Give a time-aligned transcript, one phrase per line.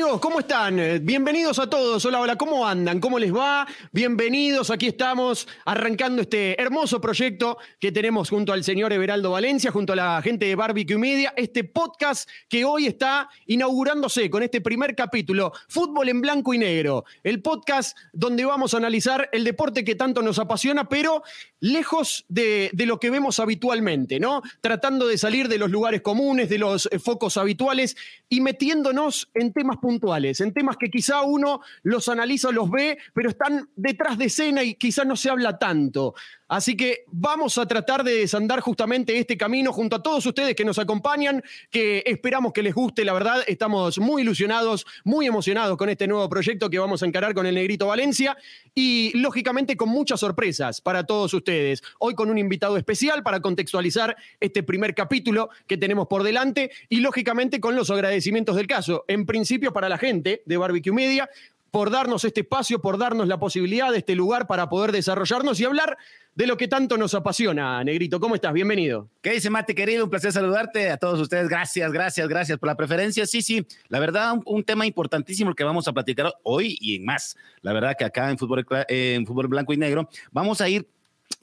[0.00, 0.20] amigos?
[0.20, 0.78] ¿Cómo están?
[0.78, 2.02] Eh, Bienvenidos a todos.
[2.06, 3.00] Hola, hola, ¿cómo andan?
[3.00, 3.66] ¿Cómo les va?
[3.92, 4.70] Bienvenidos.
[4.70, 9.96] Aquí estamos arrancando este hermoso proyecto que tenemos junto al señor Everaldo Valencia, junto a
[9.96, 15.52] la gente de Barbecue Media, este podcast que hoy está inaugurándose con este primer capítulo,
[15.68, 20.22] Fútbol en Blanco y Negro, el podcast donde vamos a analizar el deporte que tanto
[20.22, 21.22] nos apasiona, pero
[21.60, 24.40] lejos de, de lo que vemos habitualmente, ¿no?
[24.62, 27.98] Tratando de salir de los lugares comunes, de los eh, focos habituales
[28.30, 29.89] y metiéndonos en temas puntuales,
[30.40, 34.74] en temas que quizá uno los analiza, los ve, pero están detrás de escena y
[34.74, 36.14] quizá no se habla tanto.
[36.50, 40.64] Así que vamos a tratar de desandar justamente este camino junto a todos ustedes que
[40.64, 45.88] nos acompañan, que esperamos que les guste, la verdad, estamos muy ilusionados, muy emocionados con
[45.88, 48.36] este nuevo proyecto que vamos a encarar con el Negrito Valencia
[48.74, 51.84] y lógicamente con muchas sorpresas para todos ustedes.
[52.00, 56.98] Hoy con un invitado especial para contextualizar este primer capítulo que tenemos por delante y
[56.98, 59.04] lógicamente con los agradecimientos del caso.
[59.06, 61.30] En principio para la gente de Barbecue Media
[61.70, 65.64] por darnos este espacio, por darnos la posibilidad de este lugar para poder desarrollarnos y
[65.64, 65.96] hablar
[66.34, 68.20] de lo que tanto nos apasiona, Negrito.
[68.20, 68.52] ¿Cómo estás?
[68.52, 69.08] Bienvenido.
[69.20, 70.04] ¿Qué dice Mate, querido?
[70.04, 71.48] Un placer saludarte a todos ustedes.
[71.48, 73.26] Gracias, gracias, gracias por la preferencia.
[73.26, 77.04] Sí, sí, la verdad, un, un tema importantísimo que vamos a platicar hoy y en
[77.04, 77.36] más.
[77.62, 80.88] La verdad que acá en Fútbol, en fútbol Blanco y Negro vamos a ir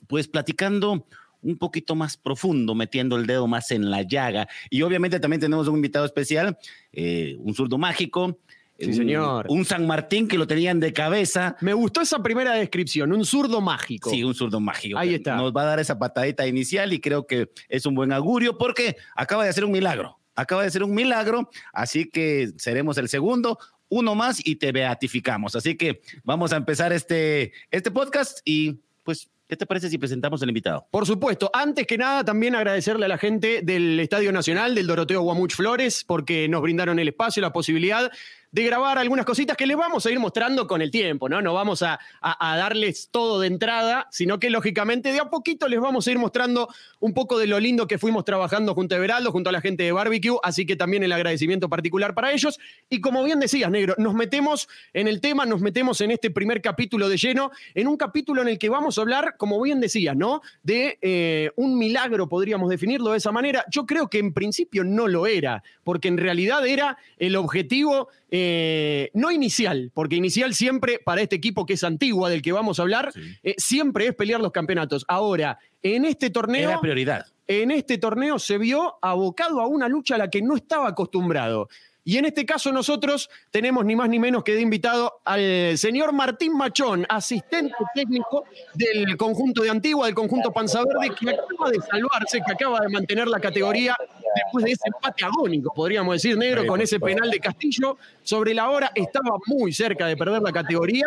[0.06, 1.06] pues platicando
[1.42, 4.48] un poquito más profundo, metiendo el dedo más en la llaga.
[4.70, 6.58] Y obviamente también tenemos un invitado especial,
[6.92, 8.38] eh, un zurdo mágico,
[8.78, 9.46] Sí, señor.
[9.48, 11.56] Un, un, San Martín que lo tenían de cabeza.
[11.60, 14.10] Me gustó esa primera descripción, un zurdo mágico.
[14.10, 14.98] Sí, un zurdo mágico.
[14.98, 15.36] Ahí está.
[15.36, 18.96] Nos va a dar esa patadita inicial y creo que es un buen augurio porque
[19.16, 20.20] acaba de hacer un milagro.
[20.36, 25.56] Acaba de hacer un milagro, así que seremos el segundo, uno más y te beatificamos.
[25.56, 30.42] Así que vamos a empezar este, este podcast y pues ¿Qué te parece si presentamos
[30.42, 30.86] al invitado?
[30.90, 31.50] Por supuesto.
[31.54, 36.04] Antes que nada, también agradecerle a la gente del Estadio Nacional, del Doroteo Guamuch Flores,
[36.06, 38.12] porque nos brindaron el espacio, la posibilidad
[38.50, 41.42] de grabar algunas cositas que les vamos a ir mostrando con el tiempo, ¿no?
[41.42, 45.80] No vamos a, a, darles todo de entrada, sino que lógicamente de a poquito les
[45.80, 46.68] vamos a ir mostrando
[47.00, 49.82] un poco de lo lindo que fuimos trabajando junto a Everaldo, junto a la gente
[49.82, 52.58] de Barbecue, así que también el agradecimiento particular para ellos.
[52.88, 56.62] Y como bien decías, Negro, nos metemos en el tema, nos metemos en este primer
[56.62, 60.16] capítulo de lleno, en un capítulo en el que vamos a hablar, como bien decías,
[60.16, 60.40] ¿no?
[60.62, 63.64] De eh, un milagro, podríamos definirlo de esa manera.
[63.70, 69.10] Yo creo que en principio no lo era, porque en realidad era el objetivo eh,
[69.14, 72.82] no inicial, porque inicial siempre para este equipo que es antigua, del que vamos a
[72.82, 73.20] hablar, sí.
[73.42, 75.04] eh, siempre es pelear los campeonatos.
[75.08, 76.70] Ahora, en este torneo...
[76.70, 77.26] Era prioridad.
[77.46, 81.68] En este torneo se vio abocado a una lucha a la que no estaba acostumbrado.
[82.08, 86.14] Y en este caso nosotros tenemos ni más ni menos que de invitado al señor
[86.14, 91.78] Martín Machón, asistente técnico del conjunto de Antigua, del conjunto Panza Verde, que acaba de
[91.82, 93.94] salvarse, que acaba de mantener la categoría
[94.34, 97.96] después de ese empate agónico, podríamos decir, negro, con ese penal de Castillo.
[98.22, 101.06] Sobre la hora estaba muy cerca de perder la categoría.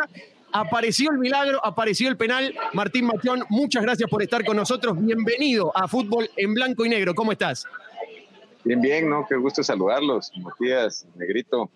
[0.54, 2.54] Apareció el milagro, apareció el penal.
[2.74, 4.96] Martín Machón, muchas gracias por estar con nosotros.
[5.00, 7.16] Bienvenido a Fútbol en Blanco y Negro.
[7.16, 7.66] ¿Cómo estás?
[8.64, 9.26] Bien, bien, ¿no?
[9.28, 11.70] Qué gusto saludarlos, Matías, Negrito.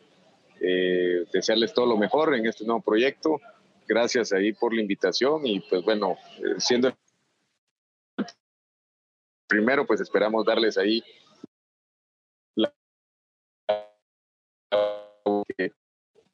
[0.60, 3.40] Eh, desearles todo lo mejor en este nuevo proyecto.
[3.88, 6.94] Gracias ahí por la invitación y pues bueno, eh, siendo
[9.48, 11.04] primero, pues esperamos darles ahí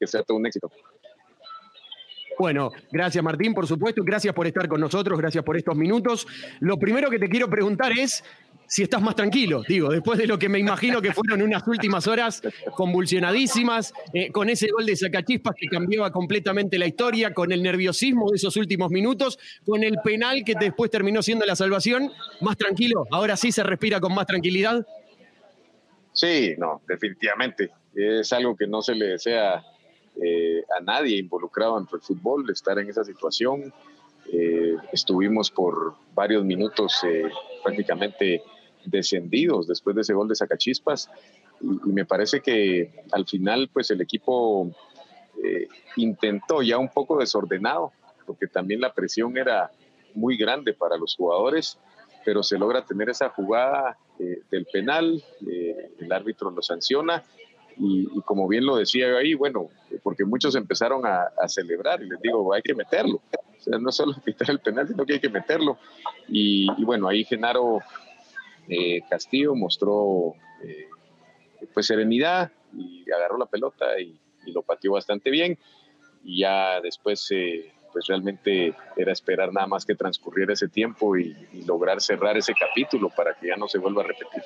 [0.01, 0.69] que sea todo un éxito.
[2.39, 6.25] Bueno, gracias Martín, por supuesto, gracias por estar con nosotros, gracias por estos minutos.
[6.59, 8.23] Lo primero que te quiero preguntar es
[8.66, 12.07] si estás más tranquilo, digo, después de lo que me imagino que fueron unas últimas
[12.07, 12.41] horas
[12.73, 18.31] convulsionadísimas, eh, con ese gol de Sacachispas que cambiaba completamente la historia, con el nerviosismo
[18.31, 23.06] de esos últimos minutos, con el penal que después terminó siendo la salvación, más tranquilo,
[23.11, 24.84] ahora sí se respira con más tranquilidad.
[26.13, 27.69] Sí, no, definitivamente.
[27.94, 29.64] Es algo que no se le desea
[30.19, 33.73] eh, a nadie involucrado en el fútbol, estar en esa situación.
[34.31, 37.29] Eh, estuvimos por varios minutos eh,
[37.63, 38.43] prácticamente
[38.85, 41.09] descendidos después de ese gol de Sacachispas
[41.61, 44.72] y, y me parece que al final pues el equipo
[45.96, 47.91] intentó ya un poco desordenado
[48.25, 49.72] porque también la presión era
[50.13, 51.79] muy grande para los jugadores
[52.25, 55.23] pero se logra tener esa jugada del penal,
[55.99, 57.23] el árbitro lo sanciona
[57.78, 59.70] y, como bien lo decía yo ahí, bueno,
[60.03, 63.22] porque muchos empezaron a, celebrar y les digo, hay que meterlo.
[63.58, 65.78] O sea, no solo quitar el penal, sino que hay que meterlo.
[66.28, 67.79] Y, bueno, ahí Genaro
[68.68, 70.34] eh, Castillo mostró
[70.64, 70.88] eh,
[71.73, 75.58] pues serenidad y agarró la pelota y, lo pateó bastante bien.
[76.23, 81.35] Y ya después, eh, pues realmente era esperar nada más que transcurriera ese tiempo y
[81.68, 84.41] lograr cerrar ese capítulo para que ya no se vuelva a repetir.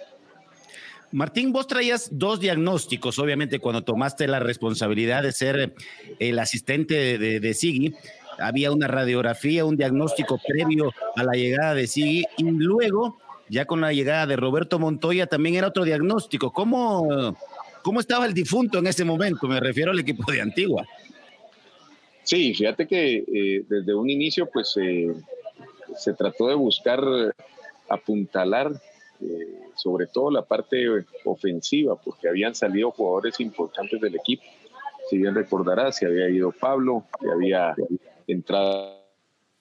[1.12, 5.74] Martín, vos traías dos diagnósticos, obviamente, cuando tomaste la responsabilidad de ser
[6.20, 7.94] el asistente de, de.
[8.38, 13.18] Había una radiografía, un diagnóstico previo a la llegada de Sigui y luego,
[13.48, 16.52] ya con la llegada de Roberto Montoya, también era otro diagnóstico.
[16.52, 17.38] ¿Cómo,
[17.82, 19.48] cómo estaba el difunto en ese momento?
[19.48, 20.86] Me refiero al equipo de Antigua.
[22.24, 25.14] Sí, fíjate que eh, desde un inicio, pues eh,
[25.96, 27.02] se trató de buscar
[27.88, 28.72] apuntalar
[29.22, 30.86] eh, sobre todo la parte
[31.26, 34.44] ofensiva, porque habían salido jugadores importantes del equipo.
[35.10, 37.76] Si bien recordarás, se había ido Pablo, se había
[38.28, 39.04] entrado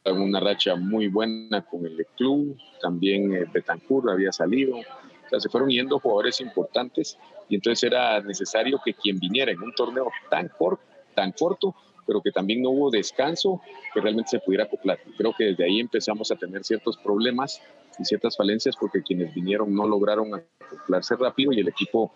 [0.05, 5.41] en una racha muy buena con el club, también eh, Betancur había salido, o sea,
[5.41, 7.19] se fueron yendo jugadores importantes
[7.49, 10.85] y entonces era necesario que quien viniera en un torneo tan corto,
[11.15, 11.75] tan corto
[12.07, 13.61] pero que también no hubo descanso
[13.93, 14.99] que realmente se pudiera acoplar.
[15.17, 17.61] Creo que desde ahí empezamos a tener ciertos problemas
[17.99, 22.13] y ciertas falencias porque quienes vinieron no lograron acoplarse rápido y el equipo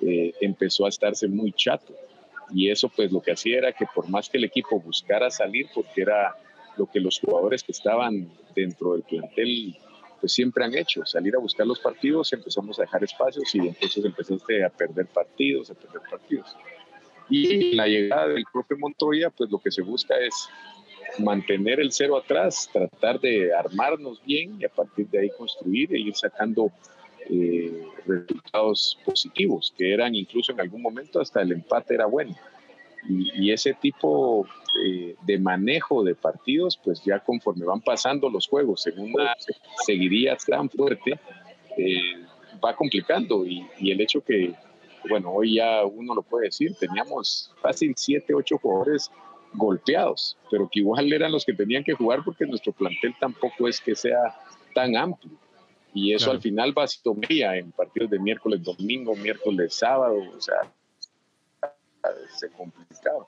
[0.00, 1.94] eh, empezó a estarse muy chato.
[2.52, 5.66] Y eso pues lo que hacía era que por más que el equipo buscara salir,
[5.74, 6.34] porque era
[6.76, 9.76] lo que los jugadores que estaban dentro del plantel
[10.20, 14.04] pues siempre han hecho, salir a buscar los partidos, empezamos a dejar espacios y entonces
[14.04, 16.54] empezaste a perder partidos, a perder partidos.
[17.30, 20.48] Y la llegada del propio Montoya, pues lo que se busca es
[21.22, 26.00] mantener el cero atrás, tratar de armarnos bien y a partir de ahí construir e
[26.00, 26.70] ir sacando
[27.28, 32.34] eh, resultados positivos, que eran incluso en algún momento hasta el empate era bueno.
[33.08, 34.46] Y, ese tipo
[34.84, 39.34] eh, de manejo de partidos, pues ya conforme van pasando los juegos en una
[39.86, 41.18] seguiría tan fuerte,
[41.78, 42.26] eh,
[42.62, 44.54] va complicando y, y el hecho que
[45.08, 49.10] bueno, hoy ya uno lo puede decir, teníamos fácil siete, ocho jugadores
[49.52, 53.80] golpeados, pero que igual eran los que tenían que jugar porque nuestro plantel tampoco es
[53.80, 54.36] que sea
[54.74, 55.32] tan amplio.
[55.92, 60.72] Y eso al final va a en partidos de miércoles, domingo, miércoles, sábado, o sea,
[62.38, 63.26] se complicaba.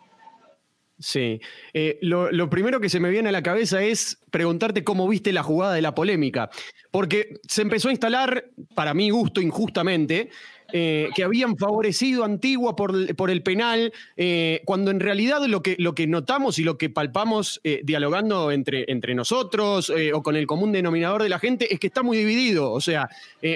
[1.02, 1.40] Sí.
[1.74, 5.32] Eh, lo, lo, primero que se me viene a la cabeza es preguntarte cómo viste
[5.32, 6.50] la jugada de la polémica.
[6.92, 8.44] Porque se empezó a instalar,
[8.76, 10.30] para mi gusto, injustamente,
[10.72, 15.76] eh, que habían favorecido Antigua por, por el penal, eh, cuando en realidad lo que,
[15.78, 20.46] lo que notamos y lo que palpamos eh, dialogando entre, entre nosotros o con el
[20.46, 22.72] común denominador de la gente es que está muy dividido.
[22.72, 23.08] O sea,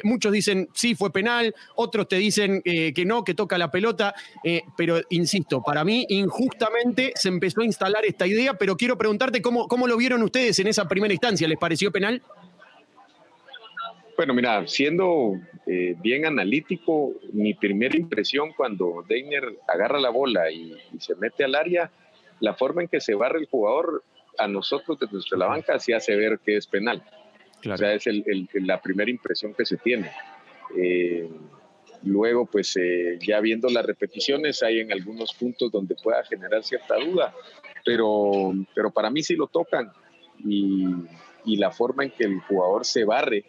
[0.05, 4.15] muchos dicen sí fue penal, otros te dicen que no, que toca la pelota,
[4.77, 9.69] pero insisto, para mí injustamente se empezó a instalar esta idea, pero quiero preguntarte cómo,
[9.69, 12.23] cómo lo vieron ustedes en esa primera instancia, ¿les pareció penal?
[14.17, 20.77] Bueno, mira, siendo eh, bien analítico, mi primera impresión cuando Deiner agarra la bola y,
[21.01, 21.91] se mete al área,
[22.39, 24.05] la forma en que se barre el jugador
[24.39, 27.03] a nosotros desde nuestra la banca se hace ver que es penal.
[27.69, 28.05] O sea, es
[28.55, 30.13] la primera impresión que se tiene.
[30.77, 31.29] Eh,
[32.05, 36.95] luego, pues eh, ya viendo las repeticiones, hay en algunos puntos donde pueda generar cierta
[36.97, 37.35] duda,
[37.85, 39.91] pero, pero para mí sí lo tocan
[40.45, 40.87] y,
[41.45, 43.45] y la forma en que el jugador se barre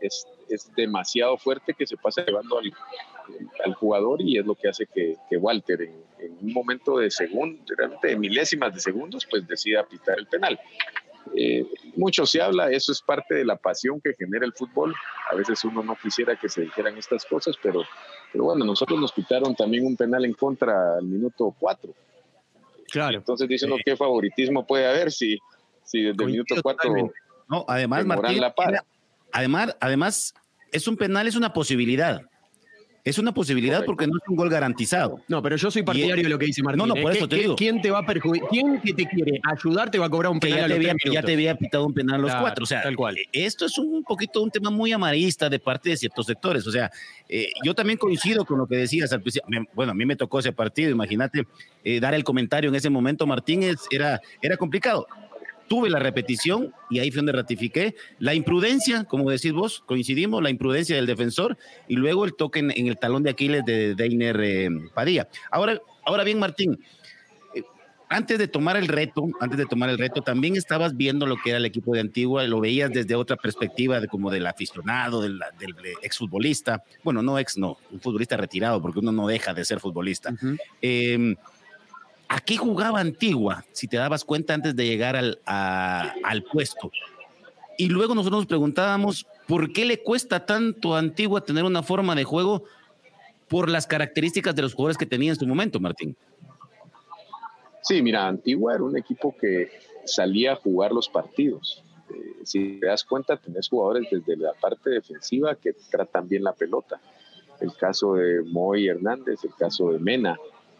[0.00, 0.26] es,
[0.76, 2.72] demasiado fuerte que se pasa llevando al,
[3.64, 7.64] al, jugador y es lo que hace que, Walter en, un momento de segundos,
[8.02, 10.58] de milésimas de segundos, pues decida pitar el penal.
[11.36, 11.64] Eh,
[11.96, 14.94] mucho se habla, eso es parte de la pasión que genera el fútbol.
[15.30, 17.82] A veces uno no quisiera que se dijeran estas cosas, pero,
[18.32, 21.92] pero bueno, nosotros nos quitaron también un penal en contra al minuto 4.
[22.90, 23.18] Claro.
[23.18, 25.38] Entonces dicen, ¿qué favoritismo puede haber si,
[25.84, 27.12] si desde el minuto 4
[27.48, 28.82] no, además, Martín, la para?
[29.32, 30.34] Además, además,
[30.70, 32.22] es un penal, es una posibilidad.
[33.04, 35.20] Es una posibilidad porque no es un gol garantizado.
[35.26, 36.86] No, pero yo soy partidario de lo que dice Martín.
[36.86, 37.56] No, no, por eso te digo.
[37.56, 38.48] ¿Quién te va a perjudicar?
[38.48, 40.60] ¿Quién que te quiere ayudar te va a cobrar un penal?
[40.60, 42.62] Ya, te, había, ya te había pitado un penal a los cuatro.
[42.62, 43.16] O sea, tal cual.
[43.32, 46.64] esto es un poquito un tema muy amarista de parte de ciertos sectores.
[46.64, 46.92] O sea,
[47.28, 49.22] eh, yo también coincido con lo que decías al.
[49.74, 51.44] Bueno, a mí me tocó ese partido, imagínate,
[51.82, 55.08] eh, dar el comentario en ese momento, Martín, era, era complicado
[55.72, 60.50] tuve la repetición y ahí fue donde ratifiqué la imprudencia, como decís vos, coincidimos, la
[60.50, 61.56] imprudencia del defensor
[61.88, 65.28] y luego el toque en, el talón de Aquiles de Deiner eh, Padilla.
[65.50, 66.78] Ahora, ahora bien, Martín,
[67.54, 67.62] eh,
[68.10, 71.48] antes de tomar el reto, antes de tomar el reto, también estabas viendo lo que
[71.48, 75.40] era el equipo de Antigua, lo veías desde otra perspectiva, de, como del aficionado, del,
[75.58, 76.84] del exfutbolista.
[77.02, 80.34] Bueno, no ex, no, un futbolista retirado, porque uno no deja de ser futbolista.
[82.32, 83.62] ¿A qué jugaba Antigua?
[83.72, 86.90] Si te dabas cuenta antes de llegar al, puesto.
[87.76, 92.14] Y luego nosotros nos preguntábamos, ¿por qué le cuesta tanto a Antigua tener una forma
[92.14, 92.64] de juego
[93.48, 96.16] por las características de los jugadores que tenía en su momento, Martín?
[97.82, 99.70] Sí, mira, Antigua era un equipo que
[100.06, 101.84] salía a jugar los partidos.
[102.08, 106.54] Eh, si te das cuenta, tenés jugadores desde la parte defensiva que tratan bien la
[106.54, 106.98] pelota
[107.62, 110.36] el caso de Moy Hernández, el caso de Mena,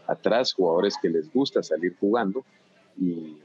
[0.07, 2.45] atrás, jugadores que les gusta salir jugando
[2.99, 3.39] y,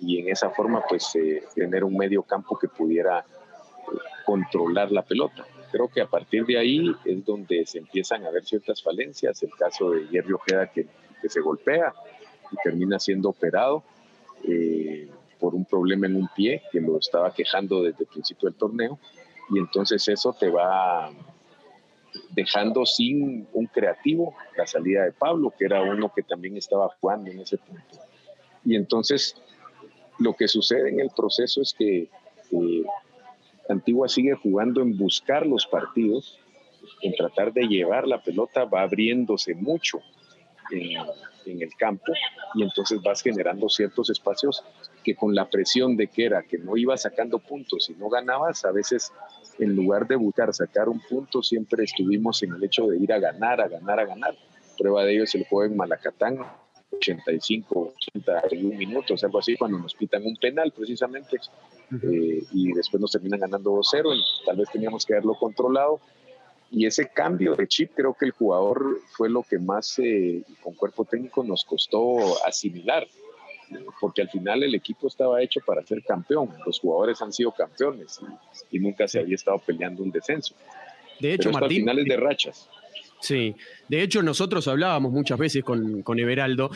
[0.00, 5.44] en esa forma pues eh, tener un medio campo que pudiera eh, controlar la pelota.
[5.72, 9.50] Creo que a partir de ahí es donde se empiezan a ver ciertas falencias, el
[9.58, 10.86] caso de Jerry Ojeda que,
[11.20, 11.92] que se golpea
[12.52, 13.82] y termina siendo operado
[14.44, 15.08] eh,
[15.40, 18.98] por un problema en un pie que lo estaba quejando desde el principio del torneo
[19.50, 21.10] y entonces eso te va
[22.36, 27.30] dejando sin un creativo la salida de Pablo, que era uno que también estaba jugando
[27.30, 27.98] en ese punto.
[28.64, 29.34] Y entonces
[30.18, 32.10] lo que sucede en el proceso es que
[32.52, 32.84] eh,
[33.70, 36.38] Antigua sigue jugando en buscar los partidos,
[37.00, 40.00] en tratar de llevar la pelota, va abriéndose mucho
[40.70, 40.98] en,
[41.46, 42.12] en el campo
[42.54, 44.62] y entonces vas generando ciertos espacios
[45.02, 48.64] que con la presión de que era que no ibas sacando puntos y no ganabas,
[48.66, 49.10] a veces
[49.58, 53.18] en lugar de buscar sacar un punto, siempre estuvimos en el hecho de ir a
[53.18, 54.34] ganar, a ganar, a ganar.
[54.78, 56.38] Prueba de ello es el juego en Malacatán,
[56.92, 61.38] 85, 81 minutos, algo así, cuando nos pitan un penal precisamente,
[62.02, 66.00] eh, y después nos terminan ganando 2-0, tal vez teníamos que haberlo controlado.
[66.68, 70.74] Y ese cambio de chip creo que el jugador fue lo que más eh, con
[70.74, 73.06] cuerpo técnico nos costó asimilar
[74.00, 76.50] porque al final el equipo estaba hecho para ser campeón.
[76.64, 78.20] Los jugadores han sido campeones
[78.70, 80.54] y, nunca se había estado peleando un descenso.
[81.20, 81.78] De hecho, Martín.
[81.78, 82.68] finales de rachas.
[83.20, 83.56] Sí,
[83.88, 86.70] de hecho nosotros hablábamos muchas veces con, con Everaldo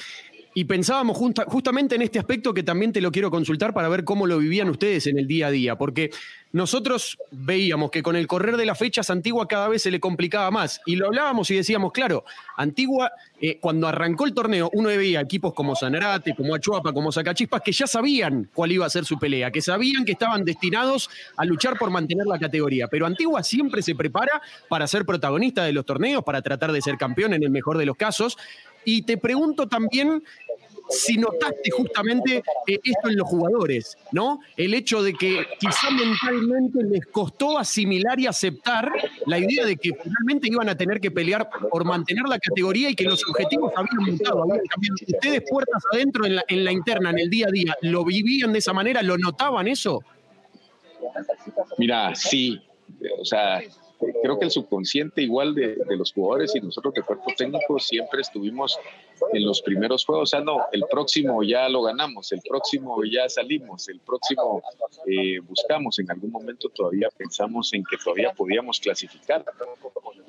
[0.54, 4.26] y pensábamos justamente en este aspecto que también te lo quiero consultar para ver cómo
[4.26, 6.11] lo vivían ustedes en el día a día, porque
[6.52, 10.50] nosotros veíamos que con el correr de las fechas Antigua cada vez se le complicaba
[10.50, 12.25] más y lo hablábamos y decíamos, claro,
[12.57, 17.62] Antigua, eh, cuando arrancó el torneo, uno veía equipos como Sanarate, como Achuapa, como Zacachispas,
[17.62, 21.45] que ya sabían cuál iba a ser su pelea, que sabían que estaban destinados a
[21.45, 25.87] luchar por mantener la categoría, pero Antigua siempre se prepara para ser protagonista de los
[25.87, 28.37] torneos, para tratar de ser campeón en el mejor de los casos.
[28.85, 30.23] Y te pregunto también
[30.90, 34.40] si notaste justamente eh, esto en los jugadores, ¿no?
[34.56, 38.90] El hecho de que quizá mentalmente les costó asimilar y aceptar
[39.26, 42.94] la idea de que finalmente iban a tener que pelear por mantener la categoría y
[42.94, 44.44] que los objetivos habían mutado.
[45.06, 48.52] Ustedes puertas adentro en la, en la interna, en el día a día, ¿lo vivían
[48.52, 49.02] de esa manera?
[49.02, 50.02] ¿Lo notaban eso?
[51.78, 52.61] Mira, sí.
[53.18, 53.62] O sea,
[54.23, 58.78] creo que el subconsciente igual de, los jugadores y nosotros de cuerpo técnico siempre estuvimos
[59.33, 63.28] en los primeros juegos, o sea, no, el próximo ya lo ganamos, el próximo ya
[63.28, 64.62] salimos, el próximo
[65.07, 69.45] eh, buscamos, en algún momento todavía pensamos en que todavía podíamos clasificar.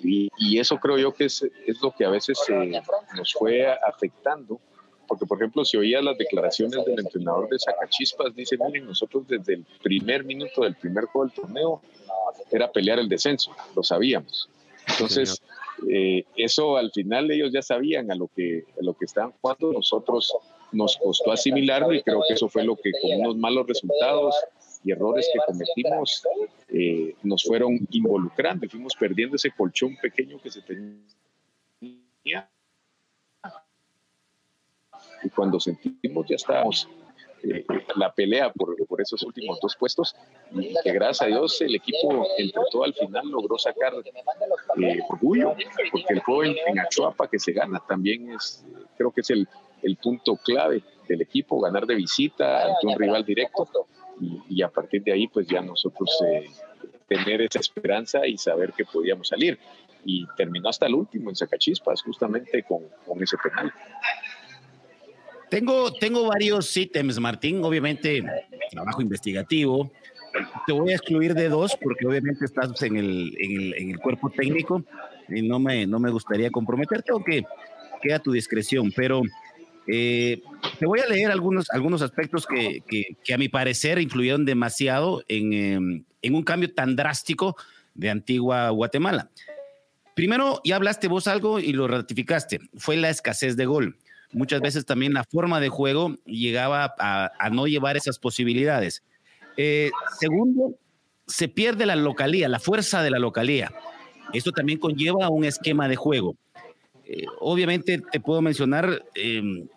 [0.04, 2.82] Y, eso creo yo que es, es lo que a veces eh,
[3.16, 4.60] nos fue afectando
[5.12, 9.56] porque por ejemplo, si oía las declaraciones del entrenador de Sacachispas, dice, miren, nosotros desde
[9.56, 11.82] el primer minuto del primer juego del torneo
[12.50, 14.48] era pelear el descenso, lo sabíamos.
[14.88, 15.42] Entonces,
[15.90, 19.74] eh, eso al final ellos ya sabían a lo que, a lo que estaban jugando,
[19.74, 20.34] nosotros
[20.72, 24.34] nos costó asimilarlo y creo que eso fue lo que con unos malos resultados
[24.86, 26.24] y errores que cometimos
[26.70, 28.66] eh, nos fueron involucrando.
[28.66, 32.50] Y fuimos perdiendo ese colchón pequeño que se tenía
[35.24, 36.88] y cuando sentimos ya estábamos
[37.44, 40.16] eh, la pelea por, por, esos últimos dos puestos
[40.52, 45.56] y que gracias a Dios el equipo entre todo al final logró sacar eh, orgullo
[45.92, 48.64] porque el juego en, Achuapa que se gana también es
[48.96, 49.48] creo que es el,
[49.82, 53.68] el punto clave del equipo ganar de visita ante un rival directo
[54.48, 56.46] y, a partir de ahí pues ya nosotros eh,
[57.08, 59.58] tener esa esperanza y saber que podíamos salir
[60.06, 63.74] y terminó hasta el último en Sacachispas justamente con, con ese penal.
[65.52, 67.62] Tengo, tengo varios ítems, Martín.
[67.62, 68.24] Obviamente,
[68.72, 69.92] trabajo investigativo.
[70.66, 74.82] Te voy a excluir de dos porque obviamente estás en el, en el, cuerpo técnico
[75.28, 77.44] y no me, no me gustaría comprometerte, aunque
[78.02, 78.94] queda a tu discreción.
[78.96, 79.24] Pero
[79.88, 80.42] eh,
[80.80, 82.82] te voy a leer algunos, algunos aspectos que,
[83.22, 87.58] que, a mi parecer influyeron demasiado en, em, en un cambio tan drástico
[87.94, 89.30] de Antigua Guatemala.
[90.16, 93.98] Primero, ya hablaste vos algo y lo ratificaste, fue la escasez de gol
[94.34, 99.04] muchas veces también la forma de juego llegaba a, no llevar esas posibilidades.
[99.58, 100.76] Eh, segundo,
[101.28, 103.72] se pierde la localía, la fuerza de la localía.
[104.34, 106.36] Esto también conlleva un esquema de juego.
[107.06, 109.68] Eh, obviamente te puedo mencionar em,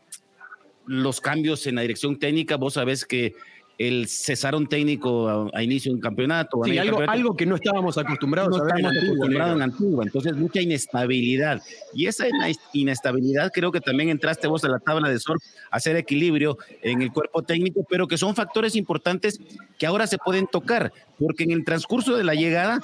[0.86, 2.56] los cambios en la dirección técnica.
[2.56, 3.34] Vos sabés que
[3.78, 6.60] el cesar un técnico a, inicio de un campeonato.
[6.64, 10.04] Sí, algo, que no estábamos acostumbrados a ver en Antigua, en Antigua.
[10.04, 11.60] Entonces, mucha inestabilidad.
[11.92, 12.26] Y esa
[12.72, 15.38] inestabilidad creo que también entraste vos a la tabla de sol
[15.70, 19.40] a hacer equilibrio en el cuerpo técnico, pero que son factores importantes
[19.78, 22.80] que ahora se pueden tocar, porque en el transcurso de la llegada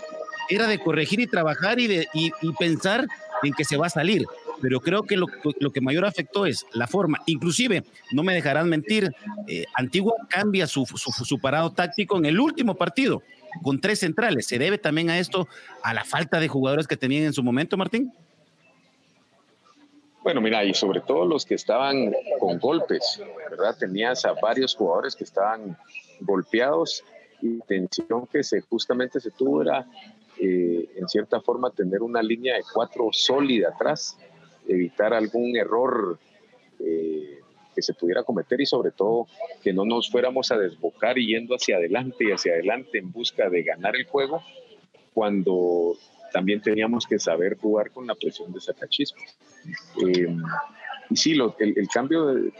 [0.48, 3.06] era de corregir y trabajar y, de, y, pensar
[3.42, 4.26] en que se va a salir.
[4.60, 5.26] Pero creo que lo,
[5.58, 7.20] lo, que mayor afectó es la forma.
[7.26, 9.10] Inclusive, no me dejarán mentir,
[9.46, 13.22] eh, Antigua cambia su, su, parado táctico en el último partido
[13.62, 14.46] con tres centrales.
[14.46, 15.48] ¿Se debe también a esto,
[15.82, 18.12] a la falta de jugadores que tenían en su momento, Martín?
[20.22, 23.74] Bueno, mira, y sobre todo los que estaban con golpes, ¿verdad?
[23.78, 25.78] Tenías a varios jugadores que estaban
[26.20, 27.02] golpeados
[27.40, 29.86] y la intención que se, justamente se tuvo era,
[30.38, 34.18] eh, en cierta forma, tener una línea de cuatro sólida atrás,
[34.70, 36.18] evitar algún error
[36.78, 37.40] eh,
[37.74, 39.26] que se pudiera cometer y sobre todo
[39.62, 43.62] que no nos fuéramos a desbocar yendo hacia adelante y hacia adelante en busca de
[43.62, 44.42] ganar el juego
[45.14, 45.96] cuando
[46.32, 49.36] también teníamos que saber jugar con la presión de sacachispas.
[50.06, 50.36] Eh,
[51.10, 52.52] y sí, el, cambio de,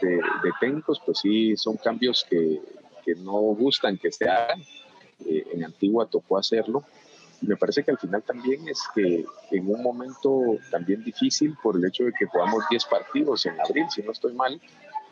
[0.59, 2.59] técnicos, pues sí, son cambios que,
[3.05, 4.61] que no gustan que se hagan.
[5.25, 6.83] Eh, en Antigua tocó hacerlo.
[7.41, 11.85] Me parece que al final también es que en un momento también difícil por el
[11.85, 14.61] hecho de que jugamos 10 partidos en abril, si no estoy mal,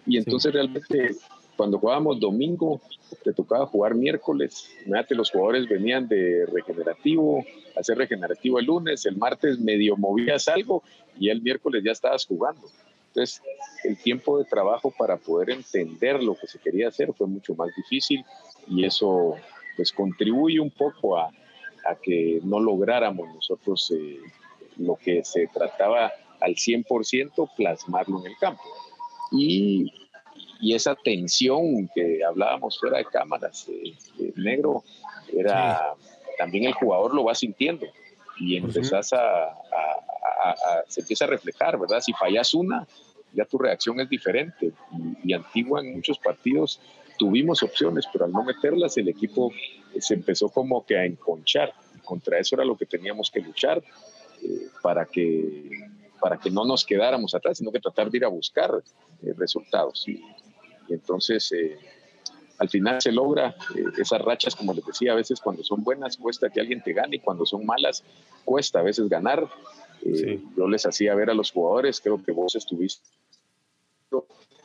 [0.05, 1.15] y entonces realmente
[1.59, 2.79] cuando jugábamos domingo,
[3.21, 4.69] te tocaba jugar miércoles.
[4.85, 7.43] Imagínate, los jugadores venían de regenerativo,
[7.75, 10.83] hacer regenerativo el lunes, el martes medio movías algo
[11.19, 12.61] y el miércoles ya estabas jugando.
[13.07, 13.41] Entonces,
[13.83, 17.69] el tiempo de trabajo para poder entender lo que se quería hacer fue mucho más
[17.75, 18.23] difícil
[18.65, 19.35] y eso
[19.75, 21.29] pues contribuye un poco a,
[21.89, 24.19] a que no lográramos nosotros eh,
[24.77, 28.63] lo que se trataba al 100% plasmarlo en el campo.
[29.31, 29.91] Y
[30.59, 34.83] y esa tensión que hablábamos fuera de cámaras, eh, negro,
[35.33, 35.93] era
[36.37, 37.85] también el jugador lo va sintiendo
[38.39, 39.55] y empezás a,
[40.87, 42.01] se empieza a reflejar, ¿verdad?
[42.01, 42.85] Si fallas una,
[43.33, 44.71] ya tu reacción es diferente.
[45.23, 46.81] Y, Antigua en muchos partidos
[47.17, 49.51] tuvimos opciones, pero al no meterlas el equipo
[49.99, 51.73] se empezó como que a enconchar.
[52.03, 53.83] Contra eso era lo que teníamos que luchar
[54.43, 55.69] eh, para que
[56.19, 58.83] para que no nos quedáramos atrás, sino que tratar de ir a buscar
[59.23, 60.05] eh, resultados.
[60.05, 60.21] Y,
[60.89, 61.77] y entonces, eh,
[62.59, 66.17] al final se logra eh, esas rachas, como les decía, a veces cuando son buenas
[66.17, 68.03] cuesta que alguien te gane y cuando son malas
[68.43, 69.47] cuesta a veces ganar.
[70.05, 73.07] Eh, yo les hacía ver a los jugadores, creo que vos estuviste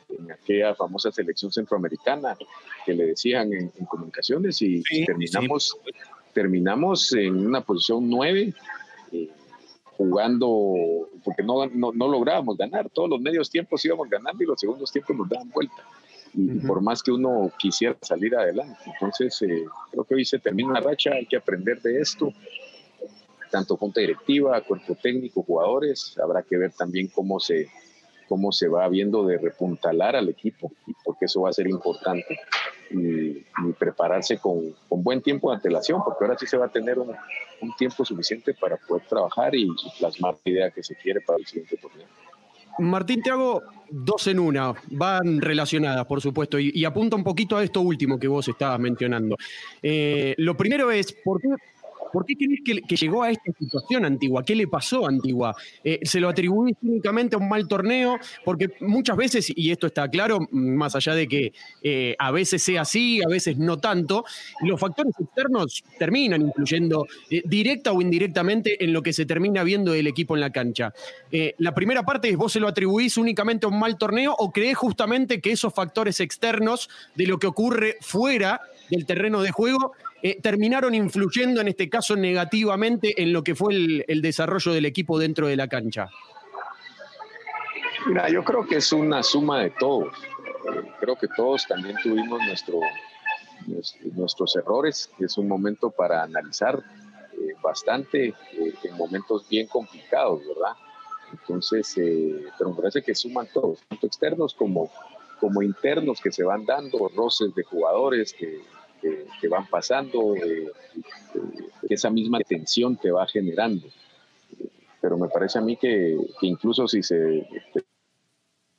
[0.09, 2.37] en aquella famosa selección centroamericana
[2.85, 5.77] que le decían en, comunicaciones y terminamos,
[6.33, 8.53] terminamos en una posición nueve
[9.97, 12.89] jugando, porque no, no, no, lográbamos ganar.
[12.89, 15.83] Todos los medios tiempos íbamos ganando y los segundos tiempos nos daban vuelta
[16.37, 18.77] y por más que uno quisiera salir adelante.
[18.85, 22.33] Entonces, eh, creo que hoy se termina la racha, hay que aprender de esto,
[23.49, 27.69] tanto junta directiva, cuerpo técnico, jugadores, habrá que ver también cómo se,
[28.27, 30.71] cómo se va viendo de repuntalar al equipo,
[31.03, 32.39] porque eso va a ser importante,
[32.91, 33.43] y,
[33.79, 37.15] prepararse con, con, buen tiempo de antelación, porque ahora sí se va a tener un,
[37.61, 39.67] un tiempo suficiente para poder trabajar y,
[39.99, 42.07] plasmar la idea que se quiere para el siguiente torneo.
[42.77, 47.63] Martín, te hago dos en una, van relacionadas, por supuesto, y, apunta un poquito a
[47.63, 49.37] esto último que vos estabas mencionando.
[49.81, 51.47] Eh, lo primero es, ¿por qué
[52.11, 54.43] ¿Por qué crees que, llegó a esta situación Antigua?
[54.43, 55.55] ¿Qué le pasó a Antigua?
[55.83, 58.17] Eh, ¿Se lo atribuís únicamente a un mal torneo?
[58.43, 62.81] Porque muchas veces, y esto está claro, más allá de que eh, a veces sea
[62.81, 64.25] así, a veces no tanto,
[64.61, 69.91] los factores externos terminan influyendo eh, directa o indirectamente en lo que se termina viendo
[69.91, 70.93] del equipo en la cancha.
[71.57, 74.77] la primera parte es, ¿vos se lo atribuís únicamente a un mal torneo o crees
[74.77, 79.93] justamente que esos factores externos de lo que ocurre fuera del terreno de juego
[80.27, 85.19] eh, terminaron influyendo en este caso negativamente en lo que fue el, desarrollo del equipo
[85.19, 86.09] dentro de la cancha?
[88.07, 90.15] Mira, yo creo que es una suma de todos.
[90.73, 92.79] Eh, creo que todos también tuvimos nuestro,
[94.15, 95.11] nuestros errores.
[95.19, 96.79] Es un momento para analizar
[97.33, 98.33] eh, bastante
[98.83, 100.73] en momentos bien complicados, ¿verdad?
[101.33, 101.93] Entonces,
[102.57, 104.89] pero me parece que suman todos, tanto externos como,
[105.39, 108.63] como internos que se van dando, roces de jugadores que,
[109.01, 111.39] que, van pasando, eh, eh,
[111.89, 113.87] esa misma tensión te va generando.
[115.01, 117.47] Pero me parece a mí que, incluso si se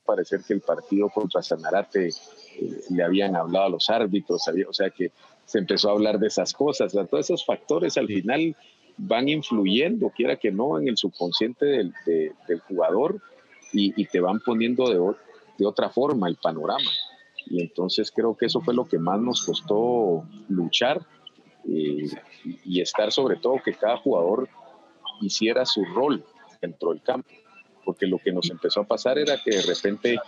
[0.05, 2.13] parecer que el partido contra Sanarate eh,
[2.91, 5.11] le habían hablado a los árbitros, o sea que
[5.45, 8.57] se empezó a hablar de esas cosas, todos esos factores al final
[8.97, 11.93] van influyendo, quiera que no, en el subconsciente del,
[12.67, 13.21] jugador
[13.73, 15.17] y, te van poniendo de,
[15.59, 16.91] de otra forma el panorama.
[17.47, 21.07] Y entonces creo que eso fue lo que más nos costó luchar
[21.69, 22.09] eh,
[22.65, 24.49] y estar sobre todo que cada jugador
[25.21, 26.25] hiciera su rol
[26.61, 27.31] dentro del campo.
[27.85, 30.19] Porque lo que nos empezó a pasar era que de repente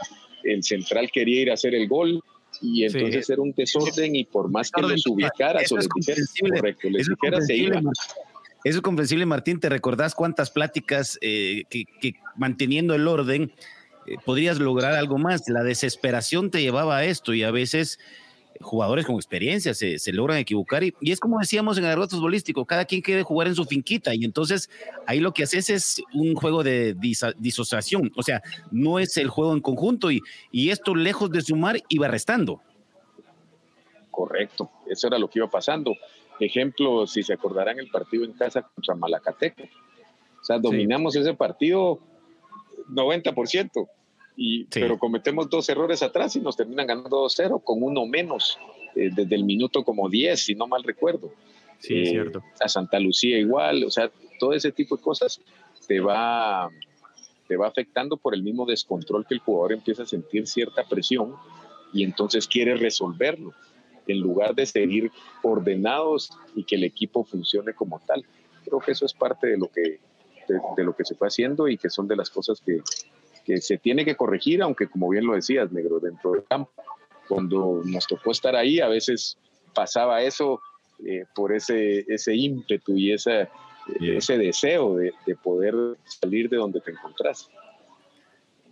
[0.44, 2.22] el central quería ir a hacer el gol
[2.62, 6.88] y entonces era un desorden y por más que los ubicara o les dijera, correcto,
[6.88, 7.80] les dijera, se iba.
[8.64, 9.60] Eso es comprensible, Martín.
[9.60, 11.64] ¿Te recordás cuántas pláticas que,
[12.36, 13.52] manteniendo el orden
[14.24, 15.48] podrías lograr algo más?
[15.48, 17.98] La desesperación te llevaba a esto y a veces
[18.60, 22.84] jugadores con experiencia se, logran equivocar y, es como decíamos en el argot futbolístico, cada
[22.84, 24.68] quien quiere jugar en su finquita y entonces
[25.06, 26.96] ahí lo que haces es un juego de
[27.38, 31.80] disociación, o sea, no es el juego en conjunto y, y esto lejos de sumar
[31.88, 32.60] iba restando.
[34.10, 35.94] Correcto, eso era lo que iba pasando.
[36.40, 39.62] Ejemplo, si se acordarán el partido en casa contra Malacateco.
[40.40, 42.00] O sea, dominamos ese partido
[42.88, 43.88] 90%
[44.70, 48.58] pero cometemos dos errores atrás y nos terminan ganando 2-0 con uno menos
[48.94, 51.32] eh, desde el minuto como 10, si no mal recuerdo.
[51.80, 52.42] Sí, es eh, cierto.
[52.60, 55.40] A Santa Lucía igual, o sea, todo ese tipo de cosas
[55.88, 56.68] te va,
[57.48, 61.34] te va afectando por el mismo descontrol que el jugador empieza a sentir cierta presión
[61.92, 63.54] y entonces quiere resolverlo
[64.06, 65.10] en lugar de seguir
[65.42, 68.24] ordenados y que el equipo funcione como tal.
[68.64, 69.98] Creo que eso es parte de lo que,
[70.76, 72.80] de lo que se fue haciendo y que son de las cosas que,
[73.48, 76.70] que se tiene que corregir, aunque como bien lo decías, negro, dentro del campo.
[77.26, 79.38] Cuando nos tocó estar ahí, a veces
[79.74, 80.60] pasaba eso
[81.06, 83.48] eh, por ese, ese ímpetu y ese
[84.36, 87.48] deseo de, de, poder salir de donde te encontrás.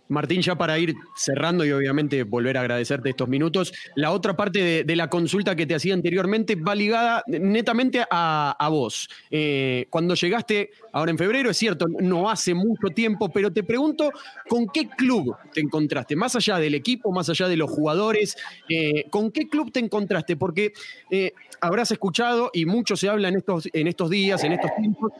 [0.09, 4.83] Martín, ya para ir cerrando y obviamente volver a agradecerte estos minutos, la otra parte
[4.83, 9.09] de, la consulta que te hacía anteriormente va ligada netamente a, vos.
[9.29, 14.11] Eh, cuando llegaste ahora en febrero, es cierto, no hace mucho tiempo, pero te pregunto,
[14.49, 16.15] ¿con qué club te encontraste?
[16.15, 18.35] Más allá del equipo, más allá de los jugadores,
[18.69, 20.35] eh, ¿con qué club te encontraste?
[20.35, 20.73] Porque
[21.11, 25.11] eh, habrás escuchado, y mucho se habla en estos, en estos días, en estos tiempos,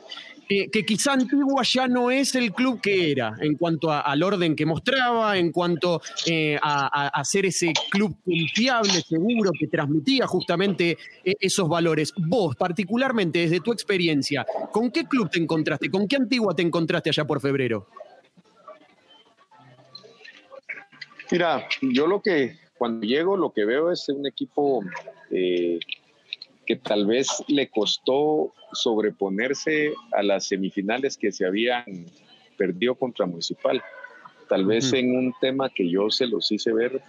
[0.47, 4.65] que quizá Antigua ya no es el club que era en cuanto al orden que
[4.65, 11.33] mostraba, en cuanto eh, a, a, ser ese club confiable, seguro, que transmitía justamente eh,
[11.39, 12.13] esos valores.
[12.17, 15.89] Vos, particularmente desde tu experiencia, ¿con qué club te encontraste?
[15.89, 17.87] ¿Con qué Antigua te encontraste allá por febrero?
[21.29, 24.81] Mira, yo lo que, cuando llego, lo que veo es un equipo
[25.29, 25.79] eh,
[26.67, 31.85] que tal vez le costó sobreponerse a las semifinales que se habían
[32.57, 33.81] perdido contra Municipal.
[34.49, 37.01] Tal vez en un tema que yo se los hice ver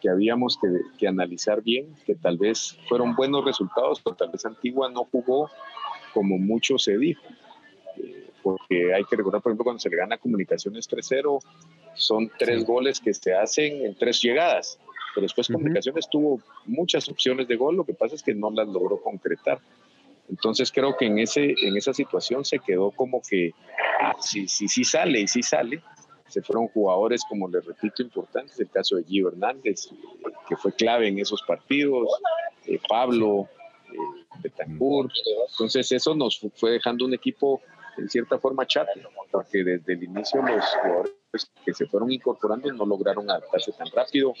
[0.00, 0.58] que habíamos
[0.98, 5.48] que, analizar bien, que tal vez fueron buenos resultados, pero tal vez Antigua no jugó
[6.12, 7.22] como mucho se dijo.
[7.96, 11.38] Eh, porque hay que recordar, por ejemplo, cuando se le gana Comunicaciones 3-0,
[11.94, 14.78] son tres goles que se hacen en tres llegadas.
[15.14, 18.66] Pero después Comunicaciones tuvo muchas opciones de gol, lo que pasa es que no las
[18.68, 19.60] logró concretar.
[20.28, 23.52] Entonces creo que en, ese, en esa situación se quedó como que
[24.20, 25.82] si sí si, sale y si sale,
[26.28, 29.90] se fueron jugadores, como les repito, importantes, el caso de Gio Hernández,
[30.48, 32.08] que fue clave en esos partidos,
[32.66, 33.48] eh, Pablo,
[33.92, 35.12] eh, Betancourt.
[35.50, 37.60] Entonces eso nos fue dejando un equipo
[37.98, 38.90] en cierta forma chato,
[39.30, 41.12] porque desde el inicio los jugadores
[41.64, 44.34] que se fueron incorporando no lograron adaptarse tan rápido.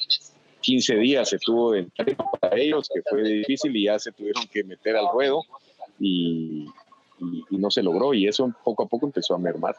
[0.64, 1.86] 15 días se tuvo de
[2.40, 5.42] para ellos, que fue difícil y ya se tuvieron que meter al ruedo
[6.00, 6.66] y,
[7.50, 9.76] no se logró y eso poco a poco empezó a mermar.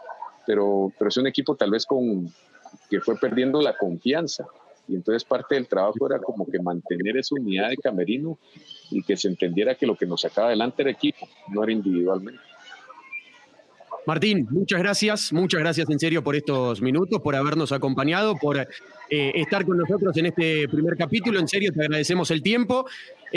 [0.47, 2.31] Pero, pero es un equipo tal vez con
[2.89, 4.45] que fue perdiendo la confianza
[4.87, 8.37] y entonces parte del trabajo era como que mantener esa unidad de camerino
[8.91, 12.41] y que se entendiera que lo que nos sacaba adelante era equipo, no era individualmente.
[14.05, 18.67] Martín, muchas gracias, muchas gracias en serio por estos minutos, por habernos acompañado, por
[19.09, 21.39] eh, estar con nosotros en este primer capítulo.
[21.39, 22.85] En serio, te agradecemos el tiempo.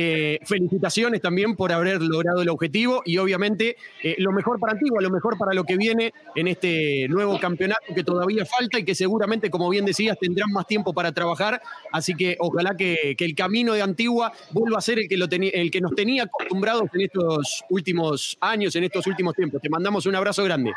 [0.01, 5.01] Eh, felicitaciones también por haber logrado el objetivo y obviamente eh, lo mejor para Antigua,
[5.01, 8.95] lo mejor para lo que viene en este nuevo campeonato que todavía falta y que
[8.95, 11.61] seguramente, como bien decías, tendrán más tiempo para trabajar.
[11.91, 15.71] Así que ojalá que, el camino de Antigua vuelva a ser el que, lo el
[15.71, 19.61] que nos tenía acostumbrados en estos últimos años, en estos últimos tiempos.
[19.61, 20.73] Te mandamos un abrazo grande.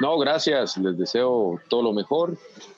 [0.00, 0.76] No, gracias.
[0.76, 2.36] Les deseo todo lo mejor,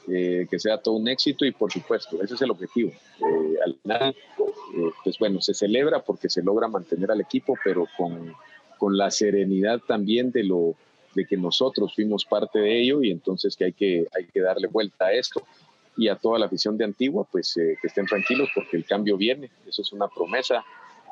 [0.08, 2.90] eh, que sea todo un éxito y por supuesto, ese es el objetivo.
[2.90, 7.86] Eh, al final, eh, pues bueno, se celebra porque se logra mantener al equipo, pero
[7.96, 8.32] con,
[8.78, 10.74] con, la serenidad también de lo
[11.14, 14.68] de que nosotros fuimos parte de ello y entonces que hay que, hay que darle
[14.68, 15.42] vuelta a esto.
[15.96, 19.50] Y a toda la afición de Antigua, pues que estén tranquilos porque el cambio viene,
[19.66, 20.64] eso es una promesa,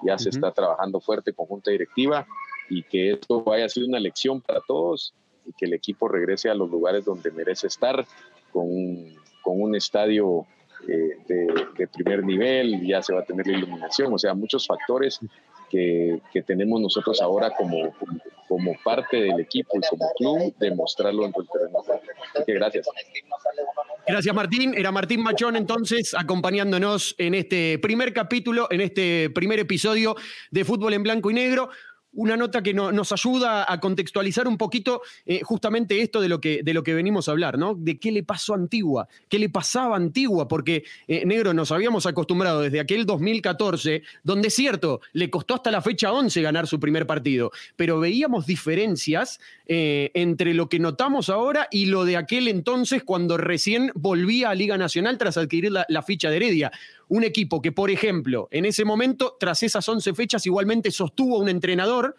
[0.04, 2.24] ya se está trabajando fuerte con junta directiva
[2.70, 5.12] y que esto vaya a ser una lección para todos
[5.46, 8.04] y que el equipo regrese a los lugares donde merece estar,
[8.52, 10.46] con un, con un estadio
[10.88, 15.20] eh, de, primer nivel, ya se va a tener la iluminación, o sea, muchos factores
[15.70, 17.94] que, que tenemos nosotros ahora como,
[18.48, 21.78] como parte del equipo y como club, demostrarlo en el terreno.
[22.34, 22.86] Así que gracias.
[24.06, 24.74] Gracias Martín.
[24.76, 30.14] Era Martín Machón entonces acompañándonos en este primer capítulo, en este primer episodio
[30.50, 31.70] de Fútbol en Blanco y Negro
[32.16, 36.62] una nota que nos ayuda a contextualizar un poquito eh, justamente esto de lo, que,
[36.62, 37.74] de lo que venimos a hablar, ¿no?
[37.74, 42.62] De qué le pasó Antigua, qué le pasaba Antigua, porque, eh, negro, nos habíamos acostumbrado
[42.62, 47.06] desde aquel 2014, donde es cierto, le costó hasta la fecha 11 ganar su primer
[47.06, 53.02] partido, pero veíamos diferencias eh, entre lo que notamos ahora y lo de aquel entonces
[53.04, 56.72] cuando recién volvía a Liga Nacional tras adquirir la ficha de Heredia
[57.08, 61.48] un equipo que, por ejemplo, en ese momento, tras esas 11 fechas, igualmente sostuvo un
[61.48, 62.16] entrenador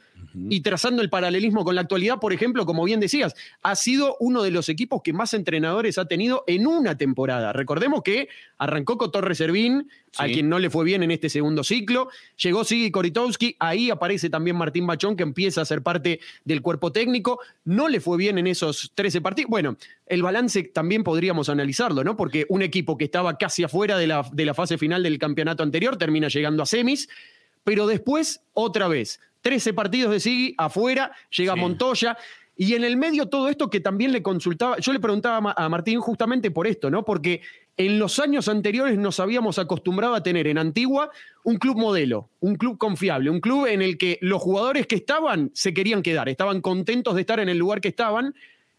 [0.49, 4.43] y trazando el paralelismo con la actualidad, por ejemplo, como bien decías, ha sido uno
[4.43, 7.53] de los equipos que más entrenadores ha tenido en una temporada.
[7.53, 11.63] Recordemos que arrancó con Torres Servín, a quien no le fue bien en este segundo
[11.63, 12.09] ciclo,
[12.41, 16.91] llegó Sigi Koritowski, ahí aparece también Martín Bachón, que empieza a ser parte del cuerpo
[16.91, 19.49] técnico, no le fue bien en esos 13 partidos.
[19.49, 22.15] Bueno, el balance también podríamos analizarlo, ¿no?
[22.17, 25.63] Porque un equipo que estaba casi afuera de la, de la fase final del campeonato
[25.63, 27.09] anterior termina llegando a semis,
[27.63, 32.17] pero después, otra vez, 13 partidos de Sigui afuera, llega Montoya.
[32.59, 35.99] Y en el medio todo esto que también le consultaba, yo le preguntaba a Martín
[35.99, 37.05] justamente por esto, ¿no?
[37.05, 37.41] Porque
[37.77, 41.11] en los años anteriores nos habíamos acostumbrado a tener en Antigua
[41.43, 45.51] un club modelo, un club confiable, un club en el que los jugadores que estaban
[45.53, 48.33] se querían quedar, estaban contentos de estar en el lugar que estaban,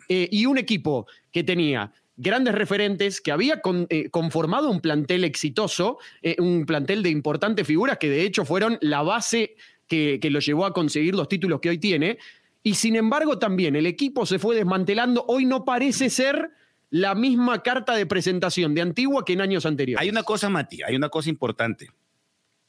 [0.09, 5.99] eh, y un equipo que tenía grandes referentes, que había eh, conformado un plantel exitoso,
[6.23, 9.55] eh, un plantel de importantes figuras que de hecho fueron la base
[9.89, 12.19] que, lo llevó a conseguir los títulos que hoy tiene.
[12.63, 15.25] Y sin embargo también el equipo se fue desmantelando.
[15.27, 16.51] Hoy no parece ser
[16.91, 20.03] la misma carta de presentación de Antigua que en años anteriores.
[20.03, 21.89] Hay una cosa, Mati, hay una cosa importante.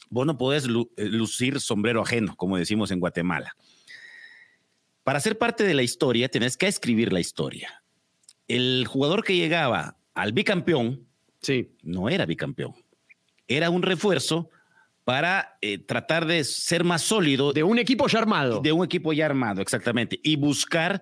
[0.10, 3.55] Vos no podés eh, lucir sombrero ajeno, como decimos en Guatemala.
[5.03, 7.84] Para ser parte de la historia, tenés que escribir la historia.
[8.47, 11.08] El jugador que llegaba al bicampeón,
[11.41, 11.71] sí.
[11.84, 12.73] no era bicampeón.
[13.47, 14.49] Era un refuerzo
[15.10, 17.52] para eh, tratar de ser más sólido.
[17.52, 18.62] De un equipo ya armado.
[18.62, 20.19] De un equipo ya armado, exactamente.
[20.22, 21.02] Y buscar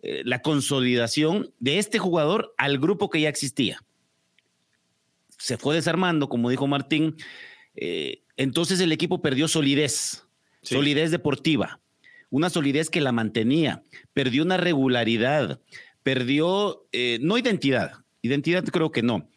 [0.00, 3.82] eh, la consolidación de este jugador al grupo que ya existía.
[5.36, 7.16] Se fue desarmando, como dijo Martín.
[7.76, 10.26] Eh, entonces el equipo perdió solidez,
[10.62, 11.80] solidez deportiva,
[12.30, 13.82] una solidez que la mantenía,
[14.14, 15.60] perdió una regularidad,
[16.02, 16.86] perdió,
[17.20, 19.28] no identidad, identidad creo que no,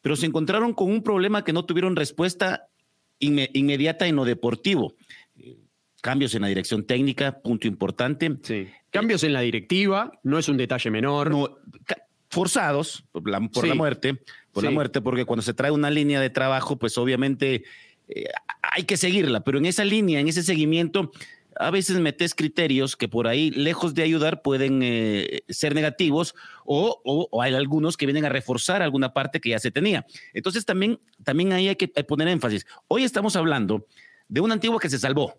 [0.00, 2.66] pero se encontraron con un problema que no tuvieron respuesta
[3.22, 4.94] inmediata en lo deportivo.
[6.00, 8.36] Cambios en la dirección técnica, punto importante.
[8.42, 8.68] Sí.
[8.90, 11.60] Cambios en la directiva, no es un detalle menor.
[12.28, 14.18] forzados por la, muerte,
[14.52, 17.64] por la muerte, porque cuando se trae una línea de trabajo, pues obviamente
[18.08, 18.24] eh,
[18.62, 21.12] hay que seguirla, pero en esa línea, en ese seguimiento,
[21.56, 26.34] a veces metes criterios que por ahí, lejos de ayudar, pueden eh, ser negativos
[26.64, 30.06] o, hay algunos que vienen a reforzar alguna parte que ya se tenía.
[30.32, 32.66] Entonces también, también ahí hay que poner énfasis.
[32.88, 33.86] Hoy estamos hablando
[34.28, 35.38] de un antiguo que se salvó.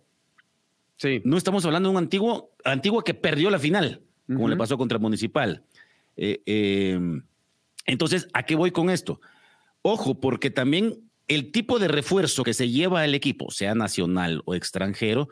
[0.97, 1.21] Sí.
[1.26, 4.97] No estamos hablando de un antiguo, antiguo que perdió la final, como le pasó contra
[4.97, 5.63] el Municipal.
[6.15, 7.23] Eh, em,
[7.86, 9.19] entonces, ¿a qué voy con esto?
[9.82, 14.56] Ojo, porque también el tipo de refuerzo que se lleva al equipo, sea nacional o
[14.56, 15.30] extranjero,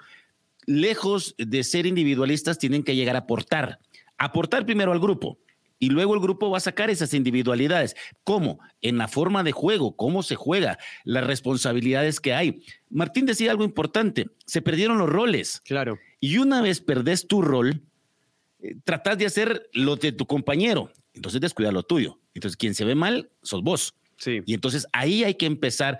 [0.65, 3.79] lejos de ser individualistas, tienen que llegar a aportar.
[4.17, 5.39] Aportar primero al grupo
[5.81, 7.95] y luego el grupo va a sacar esas individualidades.
[8.23, 8.59] ¿Cómo?
[8.81, 12.61] En la forma de juego, cómo se juega, las responsabilidades que hay.
[12.91, 15.59] Martín decía algo importante, se perdieron los roles.
[15.65, 15.97] Claro.
[16.19, 17.81] Y una vez perdés tu rol,
[18.61, 22.19] eh, tratás de hacer lo de tu compañero, entonces descuida lo tuyo.
[22.35, 23.95] Entonces quien se ve mal, sos vos.
[24.17, 24.41] Sí.
[24.45, 25.99] Y entonces ahí hay que empezar.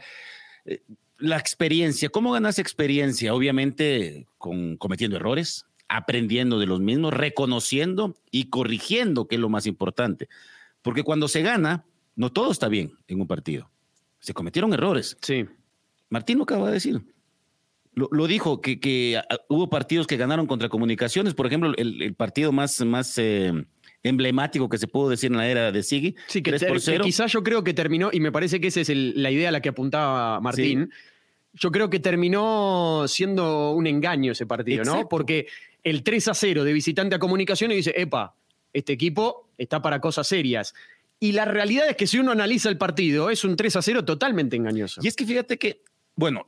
[0.66, 0.84] Eh,
[1.22, 3.34] la experiencia, ¿cómo ganas experiencia?
[3.34, 9.68] Obviamente con, cometiendo errores, aprendiendo de los mismos, reconociendo y corrigiendo, que es lo más
[9.68, 10.28] importante.
[10.82, 13.70] Porque cuando se gana, no todo está bien en un partido.
[14.20, 15.18] Se cometieron errores.
[15.22, 15.46] Sí.
[16.10, 17.02] Martín lo acaba de decir.
[17.94, 21.34] Lo, dijo, que, que, ah, hubo partidos que ganaron contra comunicaciones.
[21.34, 23.52] Por ejemplo, el, partido más, más eh,
[24.02, 26.16] emblemático que se pudo decir en la era de Sigui.
[26.28, 26.58] Sí, que,
[27.04, 29.62] quizás yo creo que terminó, y me parece que esa es la idea a la
[29.62, 30.90] que apuntaba Martín.
[31.54, 35.10] Yo creo que terminó siendo un engaño ese partido, ¿no?
[35.10, 35.48] Porque
[35.84, 38.36] el 3 a 0 de visitante a comunicación y dice, epa,
[38.74, 40.74] este equipo está para cosas serias.
[41.20, 44.06] Y la realidad es que si uno analiza el partido, es un 3 a 0
[44.06, 45.02] totalmente engañoso.
[45.04, 45.84] Y es que fíjate que,
[46.16, 46.48] bueno,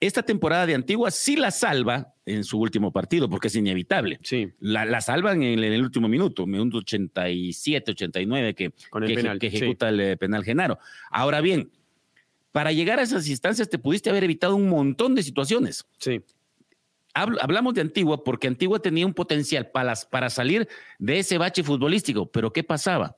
[0.00, 4.18] esta temporada de Antigua sí la salva en su último partido, porque es inevitable.
[4.22, 4.48] Sí.
[4.60, 9.88] La, salvan en, el último minuto, minuto 87, 89, que, Con el penal, que ejecuta
[9.88, 10.78] el eh, penal Genaro.
[11.10, 11.70] Ahora bien,
[12.56, 15.84] para llegar a esas instancias te pudiste haber evitado un montón de situaciones.
[15.98, 16.22] Sí.
[17.12, 20.66] Hablamos de Antigua porque Antigua tenía un potencial para, para salir
[20.98, 23.14] de ese bache futbolístico, pero ¿qué pasaba?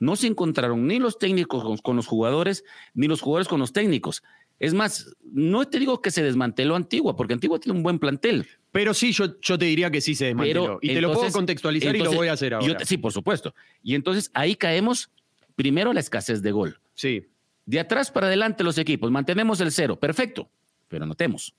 [0.00, 4.24] No se encontraron ni los técnicos con, los jugadores, ni los jugadores con los técnicos.
[4.58, 8.48] Es más, no te digo que se desmanteló Antigua, porque Antigua tiene un buen plantel.
[8.72, 10.64] Pero sí, yo, yo te diría que sí se desmanteló.
[10.64, 12.84] Pero, y te lo puedo entonces- contextualizar y lo voy a hacer ahora.
[12.84, 13.54] sí, por supuesto.
[13.84, 15.12] Y entonces ahí caemos
[15.54, 16.80] primero la escasez de gol.
[16.94, 17.28] Sí.
[17.70, 20.50] De atrás para adelante los equipos, mantenemos el cero, perfecto,
[20.88, 21.54] pero anotemos.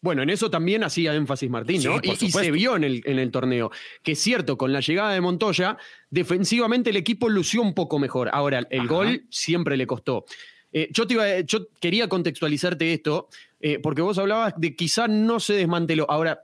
[0.00, 1.94] Bueno, en eso también hacía énfasis Martín, Sí, ¿no?
[1.96, 3.72] por Y- y, se vio en el, en el torneo.
[4.04, 5.76] Que es cierto, con la llegada de Montoya,
[6.10, 8.30] defensivamente el equipo lució un poco mejor.
[8.32, 8.88] Ahora, el Ajá.
[8.88, 10.24] gol siempre le costó.
[10.70, 15.40] Eh, yo, te iba- yo quería contextualizarte esto, eh, porque vos hablabas de quizá no
[15.40, 16.06] se desmanteló.
[16.08, 16.42] Ahora,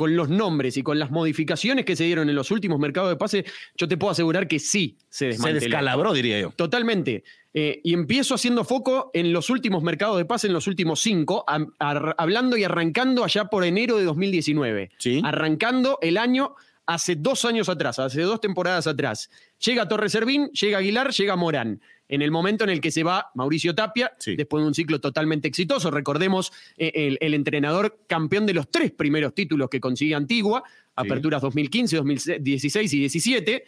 [0.00, 3.16] con los nombres y con las modificaciones que se dieron en los últimos mercados de
[3.16, 3.44] pase,
[3.76, 5.60] yo te puedo asegurar que sí se Se desmanteló.
[5.60, 6.52] descalabró, diría yo.
[6.56, 7.22] Totalmente.
[7.52, 11.44] Eh, y empiezo haciendo foco en los últimos mercados de pase, en los últimos cinco,
[11.46, 14.90] a- a- hablando y arrancando allá por enero de 2019.
[14.96, 15.20] Sí.
[15.22, 16.54] Arrancando el año
[16.86, 19.28] hace dos años atrás, hace dos temporadas atrás.
[19.62, 21.82] Llega Torres Servín, llega Aguilar, llega Morán.
[22.10, 24.36] En el momento en el que se va Mauricio Tapia, Sí.
[24.36, 25.90] después de un ciclo totalmente exitoso.
[25.90, 30.62] Recordemos eh, el, el entrenador campeón de los tres primeros títulos que consigue Antigua,
[30.96, 33.64] aperturas 2015, 2016 y 17.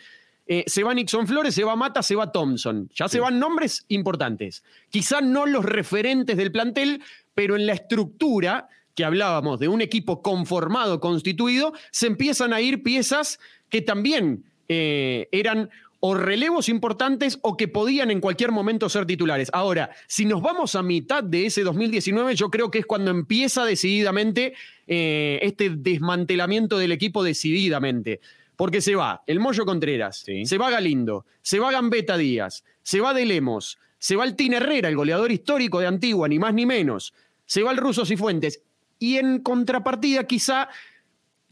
[0.49, 2.91] Eh, se va Nixon Flores, se va Mata, se va Thompson.
[2.95, 4.65] Ya se van nombres importantes.
[4.91, 7.01] Quizá no los referentes del plantel,
[7.35, 12.83] pero en la estructura que hablábamos de un equipo conformado, constituido, se empiezan a ir
[12.83, 13.39] piezas
[13.71, 15.71] que también eh, eran
[16.05, 19.51] o relevos importantes o que podían en cualquier momento ser titulares.
[19.53, 23.65] Ahora, si nos vamos a mitad de ese 2019, yo creo que es cuando empieza
[23.65, 24.55] decididamente
[24.89, 28.21] eh, este desmantelamiento del equipo decididamente.
[28.57, 30.45] Porque se va el Moyo Contreras, Sí.
[30.45, 34.55] se va Galindo, se va Gambetta Díaz, se va De Lemos, se va el Tin
[34.55, 37.15] Herrera, el goleador histórico de Antigua, ni más ni menos,
[37.47, 38.61] se va el Ruso Cifuentes.
[38.99, 40.69] Y en contrapartida, quizá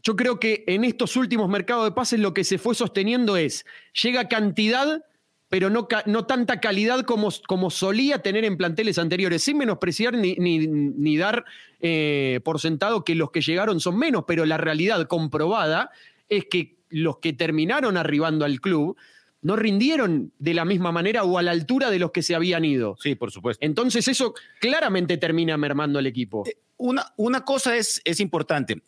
[0.03, 3.65] yo creo que en estos últimos mercados de pases lo que se fue sosteniendo es,
[4.01, 5.03] llega cantidad,
[5.49, 10.35] pero no, no tanta calidad como, como solía tener en planteles anteriores, sin menospreciar ni,
[10.35, 11.43] ni- ni dar
[11.81, 15.91] eh, por sentado que los que llegaron son menos, pero la realidad comprobada
[16.29, 18.95] es que los que terminaron arribando al club
[19.41, 22.63] no rindieron de la misma manera o a la altura de los que se habían
[22.63, 22.95] ido.
[22.99, 23.65] Sí, por supuesto.
[23.65, 26.43] Entonces eso claramente termina mermando al equipo.
[26.77, 28.81] Una, una cosa es, es importante.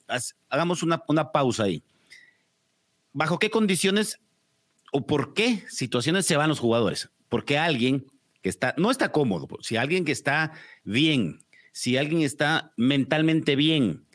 [0.49, 1.83] Hagamos una, una pausa ahí.
[3.13, 4.19] ¿Bajo qué condiciones
[4.91, 7.09] o por qué situaciones se van los jugadores?
[7.29, 8.05] Porque alguien
[8.41, 10.51] que está, no está cómodo, si alguien que está
[10.83, 11.39] bien,
[11.71, 14.05] si alguien está mentalmente bien,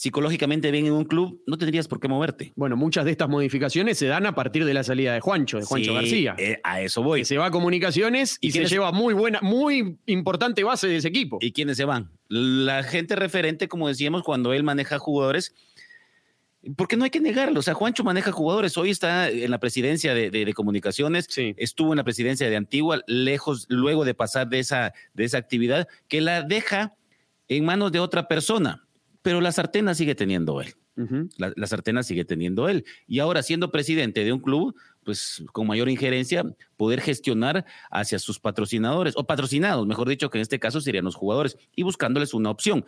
[0.00, 2.52] psicológicamente bien en un club, no tendrías por qué moverte.
[2.54, 5.64] Bueno, muchas de estas modificaciones se dan a partir de la salida de Juancho, de
[5.64, 6.34] Juancho Sí, García.
[6.36, 7.20] eh, a eso voy.
[7.20, 10.96] que se va a comunicaciones y, ¿Y se lleva muy buena, muy importante base de
[10.96, 11.38] ese equipo.
[11.40, 12.10] ¿Y quiénes se van?
[12.28, 15.54] La gente referente, como decíamos, cuando él maneja jugadores,
[16.76, 17.60] porque no hay que negarlo.
[17.60, 18.76] O sea, Juancho maneja jugadores.
[18.76, 21.54] Hoy está en la presidencia de, de- de comunicaciones, Sí.
[21.56, 25.88] estuvo en la presidencia de Antigua, lejos, luego de pasar de esa, de esa actividad,
[26.06, 26.94] que la deja
[27.48, 28.82] en manos de otra persona.
[29.26, 30.76] Pero la sartén la sigue teniendo él.
[31.36, 32.84] La, la sartén la sigue teniendo él.
[33.08, 36.44] Y ahora, siendo presidente de un club, pues con mayor injerencia,
[36.76, 41.16] poder gestionar hacia sus patrocinadores, o patrocinados, mejor dicho, que en este caso serían los
[41.16, 42.84] jugadores, y buscándoles una opción.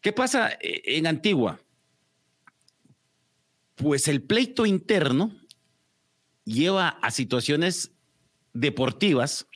[0.00, 1.60] ¿Qué pasa eh, en Antigua?
[3.74, 5.36] Pues el pleito interno
[6.44, 7.92] lleva a situaciones
[8.54, 9.46] deportivas,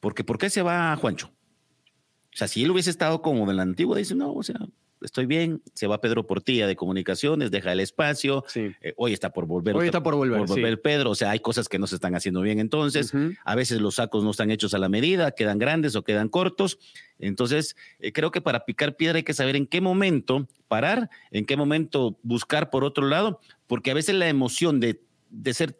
[0.00, 1.26] porque ¿por qué se va Juancho?
[1.26, 4.56] O sea, si él hubiese estado como en la antigua, dice, no, o sea,
[5.00, 8.72] estoy bien, se va Pedro Portilla de comunicaciones, deja el espacio, Sí.
[8.80, 9.76] eh, hoy está por volver.
[9.76, 10.60] Hoy está por volver, sí.
[10.82, 13.12] Pedro, o sea, hay cosas que no se están haciendo bien entonces,
[13.44, 16.78] a veces los sacos no están hechos a la medida, quedan grandes o quedan cortos,
[17.18, 21.44] entonces eh, creo que para picar piedra hay que saber en qué momento parar, en
[21.46, 25.78] qué momento buscar por otro lado, porque a veces la emoción de, de ser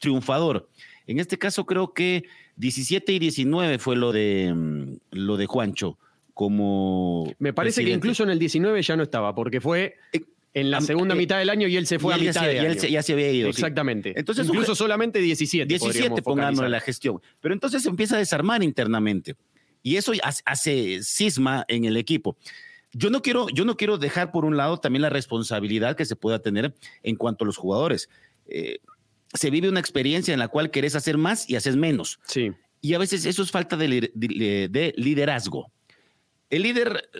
[0.00, 0.68] triunfador,
[1.06, 2.24] en este caso creo que
[2.56, 5.98] 17 y 19 fue lo de, mm, lo de Juancho
[6.34, 7.32] como...
[7.38, 9.96] Me parece que incluso en el 19 ya no estaba, porque fue
[10.52, 12.40] en la segunda eh, mitad del año y él se fue Y a él mitad
[12.42, 12.80] se- de él año.
[12.80, 13.46] se- ya se había ido.
[13.46, 13.50] sí.
[13.60, 14.12] Exactamente.
[14.16, 15.66] Entonces, incluso un- solamente 17.
[15.66, 16.70] 17 podríamos pongámosle focalizar.
[16.70, 17.20] la gestión.
[17.40, 19.36] Pero entonces se empieza a desarmar internamente.
[19.82, 20.12] Y eso
[20.44, 22.36] hace, cisma en el equipo.
[22.92, 26.14] Yo no, quiero, yo no quiero dejar por un lado también la responsabilidad que se
[26.16, 28.08] pueda tener en cuanto a los jugadores.
[28.46, 28.78] Eh,
[29.34, 32.20] se vive una experiencia en la cual querés hacer más y haces menos.
[32.26, 32.52] Sí.
[32.80, 35.70] Y a veces eso es falta de, li- de- de liderazgo.
[36.50, 37.18] El líder, eh,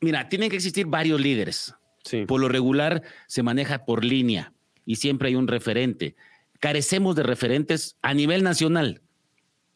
[0.00, 1.74] mira, tienen que existir varios líderes.
[2.04, 2.24] Sí.
[2.26, 4.52] Por lo regular se maneja por línea
[4.84, 6.16] y siempre hay un referente.
[6.60, 9.02] Carecemos de referentes a nivel nacional.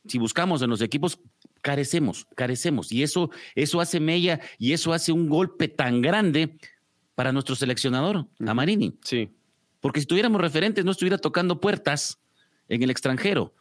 [0.06, 1.20] Si buscamos en los equipos,
[1.60, 2.92] carecemos, carecemos.
[2.92, 6.56] Y eso, eso hace mella y eso hace un golpe tan grande
[7.14, 8.96] para nuestro seleccionador, a Marini.
[9.04, 9.30] Sí.
[9.80, 12.18] Porque si tuviéramos referentes, no estuviera tocando puertas
[12.68, 13.54] en el extranjero.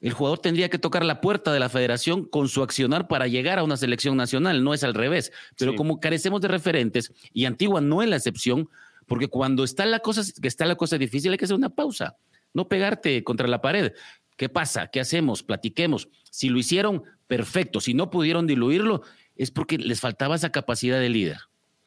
[0.00, 3.58] El jugador tendría que tocar la puerta de la federación con su accionar para llegar
[3.58, 5.32] a una selección nacional, no es al revés.
[5.58, 8.68] Pero como carecemos de referentes, y Antigua no es la excepción,
[9.06, 12.16] porque cuando está la cosa, que está la cosa difícil hay que hacer una pausa,
[12.54, 13.92] no pegarte contra la pared.
[14.36, 14.86] ¿Qué pasa?
[14.86, 15.42] ¿Qué hacemos?
[15.42, 16.08] Platiquemos.
[16.30, 17.80] Si lo hicieron, perfecto.
[17.80, 19.02] Si no pudieron diluirlo,
[19.34, 21.38] es porque les faltaba esa capacidad de líder.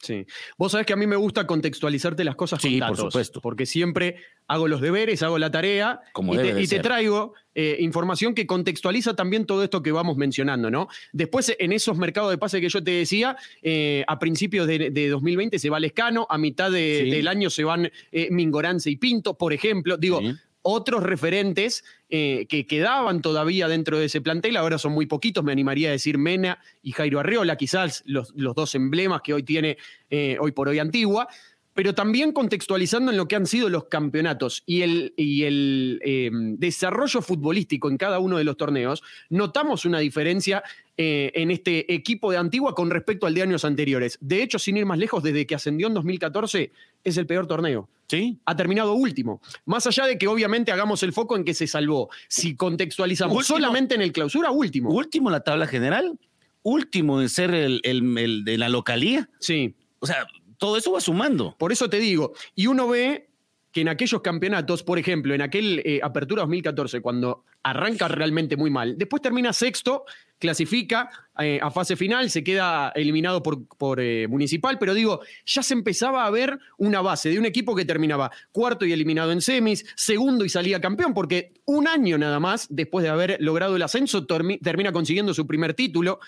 [0.02, 0.26] Sí.
[0.58, 3.40] Vos sabés que a mí me gusta contextualizarte las cosas sí, con por supuesto.
[3.42, 4.16] Porque siempre
[4.48, 6.82] hago los deberes, hago la tarea Como y, te, de y te ser.
[6.82, 10.88] traigo eh, información que contextualiza también todo esto que vamos mencionando, ¿no?
[11.14, 15.10] Después, en esos mercados de pase que yo te decía, eh, a principios de, de
[15.10, 17.12] 2020 se va Lescano, a mitad de- Sí.
[17.12, 19.98] del año se van eh, Mingorance y Pinto, por ejemplo.
[19.98, 20.34] Digo, Sí.
[20.62, 25.52] Otros referentes eh, que quedaban todavía dentro de ese plantel, ahora son muy poquitos, me
[25.52, 29.78] animaría a decir Mena y Jairo Arriola, quizás los, los dos emblemas que hoy tiene
[30.10, 31.28] eh, hoy por hoy Antigua,
[31.74, 36.30] pero también contextualizando en lo que han sido los campeonatos y el, y el eh,
[36.34, 40.64] desarrollo futbolístico en cada uno de los torneos, notamos una diferencia
[40.98, 44.18] eh, en este equipo de Antigua con respecto al de años anteriores.
[44.22, 46.72] De hecho, sin ir más lejos, desde que ascendió en 2014,
[47.04, 48.38] es el peor torneo Sí.
[48.46, 49.42] ha terminado último.
[49.66, 52.10] Más allá de que obviamente hagamos el foco en que se salvó.
[52.28, 53.58] Si contextualizamos Último.
[53.58, 54.90] solamente en el clausura, último.
[54.92, 56.20] Último en la tabla general,
[56.62, 59.30] último en ser el, el- el de la localía.
[59.40, 60.26] Sí, O sea,
[60.62, 61.56] todo eso va sumando.
[61.58, 62.34] por eso te digo.
[62.54, 63.28] Y uno ve
[63.72, 68.70] que en aquellos campeonatos, por ejemplo, en aquel eh, Apertura 2014, cuando arranca realmente muy
[68.70, 70.04] mal, después termina sexto,
[70.38, 71.10] clasifica
[71.40, 75.74] eh, a fase final, se queda eliminado por, por, eh, Municipal, pero digo, ya se
[75.74, 79.84] empezaba a ver una base de un equipo que terminaba cuarto y eliminado en semis,
[79.96, 84.28] segundo y salía campeón, porque un año nada más, después de haber logrado el ascenso,
[84.28, 86.20] termi- termina consiguiendo su primer título.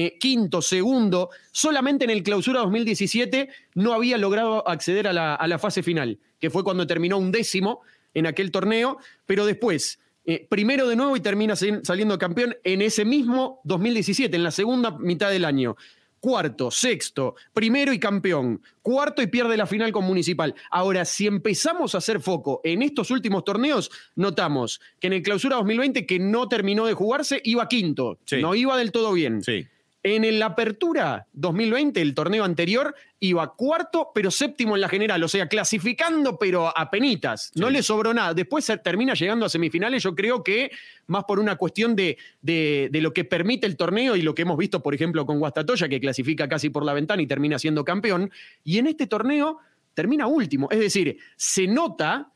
[0.00, 5.46] Eh, quinto, segundo, solamente en el clausura 2017 no había logrado acceder a la, a
[5.48, 7.80] la fase final, que fue cuando terminó un décimo
[8.14, 12.80] en aquel torneo, pero después, eh, primero de nuevo y termina sali- saliendo campeón en
[12.80, 15.74] ese mismo 2017, en la segunda mitad del año.
[16.20, 18.60] Cuarto, sexto, primero y campeón.
[18.82, 20.54] Cuarto y pierde la final con Municipal.
[20.70, 25.56] Ahora, si empezamos a hacer foco en estos últimos torneos, notamos que en el clausura
[25.56, 28.18] 2020, que no terminó de jugarse, iba quinto.
[28.26, 28.36] Sí.
[28.42, 29.42] No iba del todo bien.
[29.42, 29.66] Sí.
[30.04, 35.22] En el Apertura 2020, el torneo anterior, iba cuarto, pero séptimo en la general.
[35.24, 37.50] O sea, clasificando, pero a penitas.
[37.56, 37.72] No Sí.
[37.72, 38.32] le sobró nada.
[38.32, 40.02] Después se termina llegando a semifinales.
[40.04, 40.70] Yo creo que
[41.08, 44.42] más por una cuestión de, de- de lo que permite el torneo y lo que
[44.42, 47.84] hemos visto, por ejemplo, con Guastatoya, que clasifica casi por la ventana y termina siendo
[47.84, 48.30] campeón.
[48.62, 49.58] Y en este torneo
[49.94, 50.68] termina último.
[50.70, 52.30] Es decir, se nota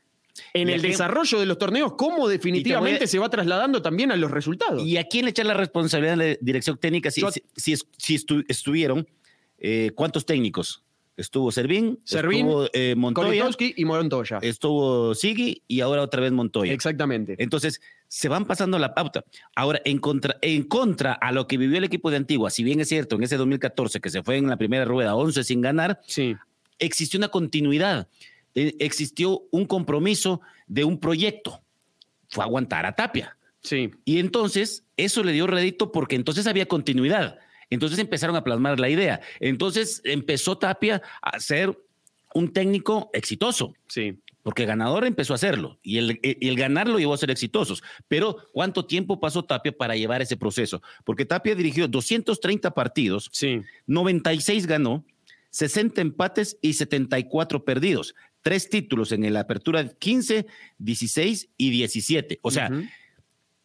[0.53, 4.31] en el desarrollo de los torneos cómo definitivamente a- se va trasladando también a los
[4.31, 4.83] resultados.
[4.83, 7.73] ¿Y a quién le echar la responsabilidad de la dirección técnica si, Yo- si, si
[7.73, 9.07] es- si estu- estuvieron?
[9.59, 10.83] eh, ¿Cuántos técnicos?
[11.15, 14.39] Estuvo Servín, Servín, estuvo eh, Montoya, y Morontoya.
[14.41, 16.73] estuvo Sigui y ahora otra vez Montoya.
[16.73, 17.35] Exactamente.
[17.37, 19.23] Entonces, se van pasando la pauta.
[19.55, 22.79] Ahora, en contra, en contra a lo que vivió el equipo de Antigua, si bien
[22.79, 26.01] es cierto, en ese 2014 que se fue en la primera rueda 11 sin ganar,
[26.07, 26.35] Sí.
[26.79, 28.07] existió una continuidad,
[28.55, 31.61] eh, existió un compromiso de un proyecto.
[32.29, 33.37] Fue aguantar a Tapia.
[33.61, 37.39] Sí, Y entonces eso le dio rédito porque entonces había continuidad.
[37.69, 39.21] Entonces empezaron a plasmar la idea.
[39.39, 41.77] Entonces empezó Tapia a ser
[42.33, 44.19] un técnico exitoso, sí.
[44.41, 47.83] porque ganador empezó a hacerlo y el, el ganar lo llevó a ser exitosos.
[48.07, 50.81] Pero ¿cuánto tiempo pasó Tapia para llevar ese proceso?
[51.05, 55.05] Porque Tapia dirigió 230 partidos, Sí, 96 ganó,
[55.51, 58.15] 60 empates y 74 perdidos.
[58.43, 60.45] Tres títulos en la apertura 15,
[60.77, 62.39] 16 y 17.
[62.43, 62.69] O sea,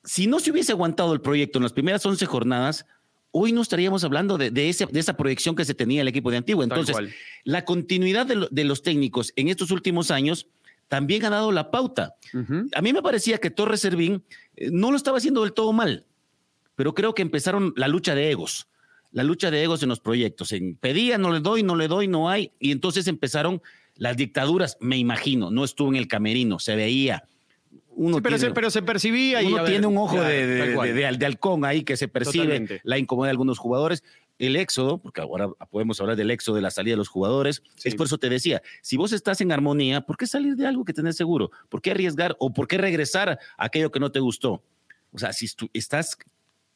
[0.05, 2.87] si no se hubiese aguantado el proyecto en las primeras 11 jornadas,
[3.31, 6.31] hoy no estaríamos hablando de, de ese- de esa proyección que se tenía el equipo
[6.31, 6.64] de Antigua.
[6.64, 6.95] Entonces,
[7.45, 10.47] la continuidad de, lo- de los técnicos en estos últimos años
[10.89, 12.14] también ha dado la pauta.
[12.74, 14.22] A mí me parecía que Torres Servín
[14.57, 16.07] eh, no lo estaba haciendo del todo mal,
[16.76, 18.68] pero creo que empezaron la lucha de egos,
[19.12, 20.53] la lucha de egos en los proyectos.
[20.53, 22.53] En pedía, no le doy, no le doy, no hay.
[22.61, 23.61] Y entonces empezaron
[23.99, 27.24] las dictaduras, me imagino, no estuvo en el camerino, se veía.
[27.90, 29.46] Uno Sí, pero, tiene- se, pero se percibía y.
[29.46, 32.80] uno ver, tiene un ojo de, de- de- halcón ahí que se percibe Totalmente.
[32.84, 34.03] la incomodidad de algunos jugadores.
[34.38, 37.88] El éxodo, porque ahora podemos hablar del éxodo de la salida de los jugadores, Sí.
[37.88, 40.84] es por eso te decía, si vos estás en armonía, ¿por qué salir de algo
[40.84, 41.51] que tenés seguro?
[41.68, 44.62] ¿Por qué arriesgar o por qué regresar a aquello que no te gustó?
[45.11, 46.16] O sea, si estu- estás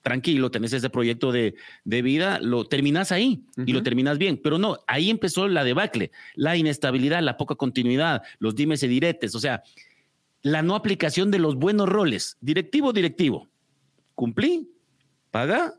[0.03, 3.85] tranquilo, tenés ese proyecto de, de vida, lo terminas ahí y lo Ujú.
[3.85, 4.37] terminas bien.
[4.43, 9.35] Pero no, ahí empezó la debacle, la inestabilidad, la poca continuidad, los dimes y diretes,
[9.35, 9.63] o sea,
[10.43, 12.37] la no aplicación de los buenos roles.
[12.41, 13.49] Directivo, directivo.
[14.17, 14.69] Cumplí,
[15.31, 15.75] paga,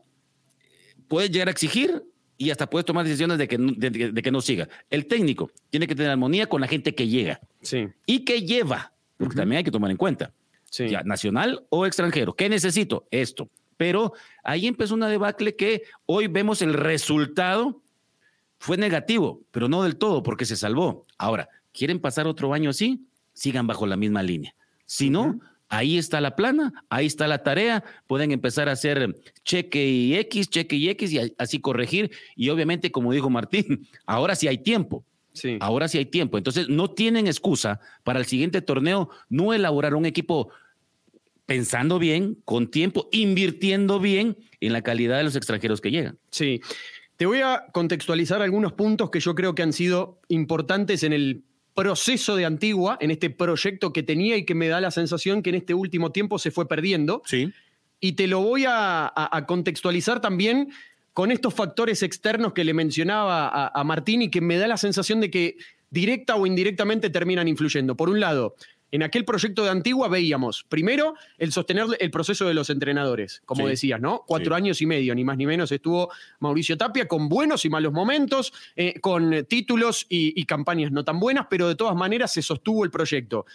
[1.08, 2.02] puedes llegar a exigir
[2.38, 4.68] y hasta puedes tomar decisiones de que, no- de- de- que no siga.
[4.90, 8.92] El técnico tiene que tener armonía con la gente que llega Sí, y que lleva,
[9.18, 10.32] porque también hay que tomar en cuenta.
[10.70, 10.88] Sí.
[10.88, 12.34] ya, nacional o extranjero.
[12.34, 13.06] ¿Qué necesito?
[13.12, 13.48] Esto.
[13.76, 14.12] Pero
[14.42, 17.82] ahí empezó una debacle que hoy vemos el resultado
[18.58, 21.04] fue negativo, pero no del todo porque se salvó.
[21.18, 23.06] Ahora, ¿quieren pasar otro año así?
[23.34, 24.54] Sigan bajo la misma línea.
[24.86, 29.14] Si no, ahí está la plana, ahí está la tarea, pueden empezar a hacer
[29.44, 32.10] cheque y X, cheque y X y así corregir.
[32.36, 35.04] Y obviamente, como dijo Martín, ahora sí hay tiempo.
[35.34, 35.58] Sí.
[35.60, 36.38] Ahora sí hay tiempo.
[36.38, 40.50] Entonces, no tienen excusa para el siguiente torneo no elaborar un equipo
[41.46, 46.18] pensando bien, con tiempo, invirtiendo bien en la calidad de los extranjeros que llegan.
[46.30, 46.60] Sí.
[47.16, 51.42] Te voy a contextualizar algunos puntos que yo creo que han sido importantes en el
[51.74, 55.50] proceso de Antigua, en este proyecto que tenía y que me da la sensación que
[55.50, 57.22] en este último tiempo se fue perdiendo.
[57.26, 57.52] Sí.
[58.00, 60.70] Y te lo voy a, a- a contextualizar también
[61.12, 64.76] con estos factores externos que le mencionaba a, a Martín y que me da la
[64.76, 65.56] sensación de que
[65.90, 67.96] directa o indirectamente terminan influyendo.
[67.96, 68.56] Por un lado,
[68.90, 73.64] en aquel proyecto de Antigua veíamos, primero, el sostener el proceso de los entrenadores, como
[73.64, 73.70] Sí.
[73.70, 74.24] decías, ¿no?
[74.26, 74.58] Cuatro Sí.
[74.62, 78.52] años y medio, ni más ni menos, estuvo Mauricio Tapia con buenos y malos momentos,
[78.76, 82.84] eh, con títulos y, y campañas no tan buenas, pero de todas maneras se sostuvo
[82.84, 83.46] el proyecto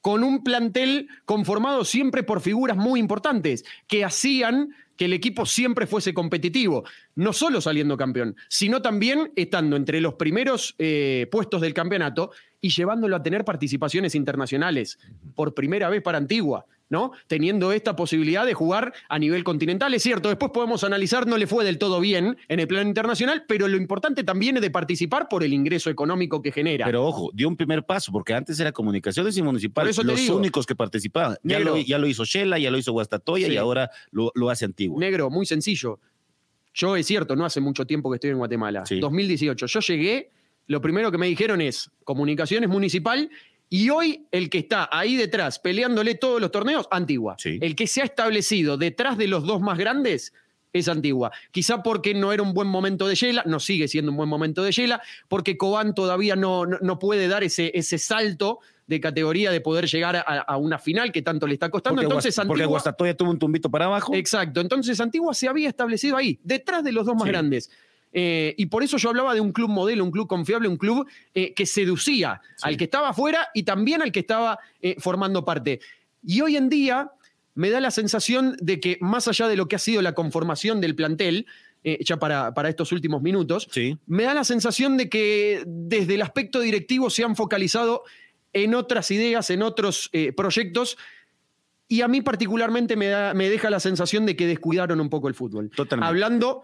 [0.00, 5.86] con un plantel conformado siempre por figuras muy importantes que hacían que el equipo siempre
[5.86, 6.84] fuese competitivo,
[7.16, 12.30] no solo saliendo campeón, sino también estando entre los primeros eh, puestos del campeonato
[12.60, 14.98] y llevándolo a tener participaciones internacionales
[15.34, 16.66] por primera vez para Antigua.
[16.92, 17.12] ¿no?
[17.28, 19.94] Teniendo esta posibilidad de jugar a nivel continental.
[19.94, 23.44] Es cierto, después podemos analizar, no le fue del todo bien en el plano internacional,
[23.46, 26.86] pero lo importante también es de participar por el ingreso económico que genera.
[26.86, 30.36] Pero ojo, dio un primer paso, porque antes era comunicaciones y municipales los digo.
[30.36, 31.36] únicos que participaban.
[31.44, 31.76] Ya Negro.
[31.76, 33.52] lo, ya lo hizo Shela, ya lo hizo Guastatoya Sí.
[33.52, 34.98] y ahora lo, lo hace Antiguo.
[34.98, 36.00] Negro, muy sencillo.
[36.74, 38.84] Yo es cierto, no hace mucho tiempo que estoy en Guatemala.
[38.84, 38.98] Sí.
[38.98, 39.66] 2018.
[39.66, 40.32] Yo llegué,
[40.70, 43.28] lo primero que me dijeron es comunicaciones municipal
[43.68, 47.34] y hoy el que está ahí detrás peleándole todos los torneos, Antigua.
[47.38, 47.58] Sí.
[47.60, 50.32] El que se ha establecido detrás de los dos más grandes
[50.72, 51.32] es Antigua.
[51.50, 54.62] Quizá porque no era un buen momento de Yela, no sigue siendo un buen momento
[54.62, 59.50] de Yela, porque Cobán todavía no, no, no puede dar ese, ese salto de categoría
[59.50, 61.96] de poder llegar a, a una final que tanto le está costando.
[61.96, 64.14] Porque, Entonces, Guas- porque Antigua, Guastatoya tuvo un tumbito para abajo.
[64.14, 64.60] Exacto.
[64.60, 67.28] Entonces Antigua se había establecido ahí, detrás de los dos más Sí.
[67.30, 67.70] grandes.
[68.12, 71.06] Eh, y por eso yo hablaba de un club modelo, un club confiable, un club
[71.34, 72.62] eh, que seducía Sí.
[72.62, 75.80] al que estaba afuera y también al que estaba eh, formando parte.
[76.22, 77.10] Y hoy en día
[77.54, 80.80] me da la sensación de que más allá de lo que ha sido la conformación
[80.80, 81.46] del plantel,
[82.00, 83.96] ya para, para estos últimos minutos, Sí.
[84.06, 88.02] me da la sensación de que desde el aspecto directivo se han focalizado
[88.52, 90.98] en otras ideas, en otros proyectos,
[91.88, 95.28] y a mí particularmente me, da- me deja la sensación de que descuidaron un poco
[95.28, 95.70] el fútbol.
[95.74, 96.06] Totalmente.
[96.08, 96.62] Hablando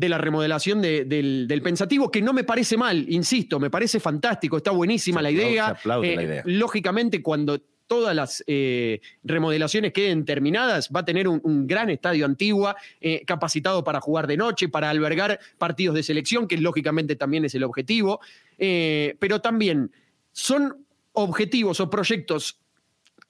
[0.00, 4.00] de la remodelación de- del, del pensativo, que no me parece mal, insisto, me parece
[4.00, 5.66] fantástico, está buenísima la idea.
[5.66, 6.42] se aplaude la idea.
[6.46, 12.24] Lógicamente, cuando todas las eh, remodelaciones queden terminadas, va a tener un, un gran estadio
[12.24, 17.44] Antigua, eh, capacitado para jugar de noche, para albergar partidos de selección, que lógicamente también
[17.44, 18.20] es el objetivo.
[18.58, 19.90] Eh, pero también
[20.32, 22.59] son objetivos o proyectos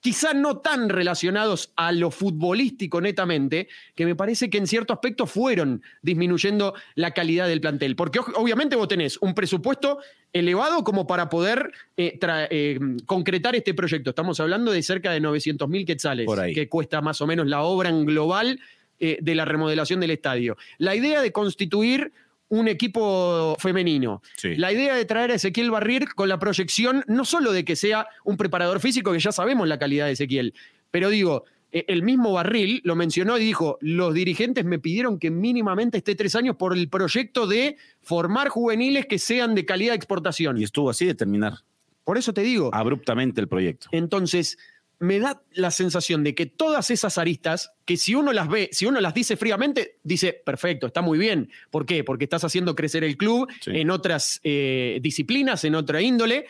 [0.01, 5.27] quizá no tan relacionados a lo futbolístico netamente, que me parece que en cierto aspecto
[5.27, 7.97] fueron disminuyendo la calidad del plantel.
[7.97, 9.99] Porque obviamente vos tenés un presupuesto
[10.33, 12.19] elevado como para poder eh,
[12.51, 14.11] eh, concretar este proyecto.
[14.11, 17.91] Estamos hablando de cerca de 900 mil quetzales, que cuesta más o menos la obra
[17.91, 18.61] en global
[18.99, 20.57] eh, de la remodelación del estadio.
[20.79, 22.13] La idea de constituir
[22.51, 24.23] un equipo femenino.
[24.37, 24.57] Sí.
[24.57, 28.07] La idea de traer a Ezequiel Barrir con la proyección no solo de que sea
[28.25, 30.53] un preparador físico, que ya sabemos la calidad de Ezequiel,
[30.91, 35.31] pero digo, eh, el mismo Barril lo mencionó y dijo, los dirigentes me pidieron que
[35.31, 39.97] mínimamente esté tres años por el proyecto de formar juveniles que sean de calidad de
[39.97, 40.59] exportación.
[40.59, 41.59] Y estuvo así de terminar
[42.05, 43.89] Por eso te digo, abruptamente el proyecto.
[43.93, 44.59] entonces,
[45.01, 48.87] me da la sensación de que todas esas aristas, que si uno las ve, si
[48.87, 51.51] uno las dice fríamente, dice, perfecto, está muy bien.
[51.71, 52.05] ¿Por qué?
[52.05, 53.71] Porque estás haciendo crecer el club Sí.
[53.75, 56.47] en otras eh, disciplinas, en otra índole,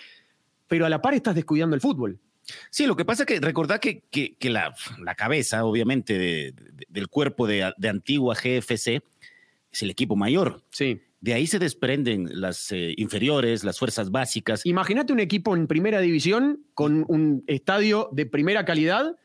[0.66, 2.18] pero a la par estás descuidando el fútbol.
[2.70, 4.74] Sí, lo que pasa es que recordad que, que, que la,
[5.04, 9.00] la cabeza, obviamente, de- de- del cuerpo de, de Antigua GFC
[9.72, 10.60] es el equipo mayor.
[10.70, 11.00] Sí.
[11.20, 14.64] De ahí se desprenden las eh, inferiores, las fuerzas básicas.
[14.64, 19.16] Imagínate un equipo en primera división con un estadio de primera calidad,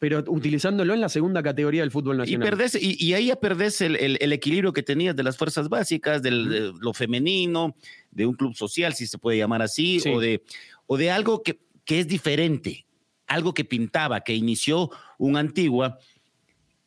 [0.00, 2.48] pero utilizándolo en la segunda categoría del fútbol Y, nacional.
[2.50, 5.68] perdés, y, y ahí ya perdés el, el- el equilibrio que tenías de las fuerzas
[5.68, 7.76] básicas, del, de lo femenino,
[8.10, 10.10] de un club social, si se puede llamar así, Sí.
[10.10, 10.42] o, de,
[10.86, 12.84] o de algo que, que es diferente,
[13.28, 15.98] algo que pintaba, que inició un Antigua,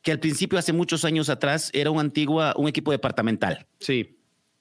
[0.02, 3.66] que al principio, hace muchos años atrás, era un Antigua, un equipo departamental.
[3.80, 4.17] Sí.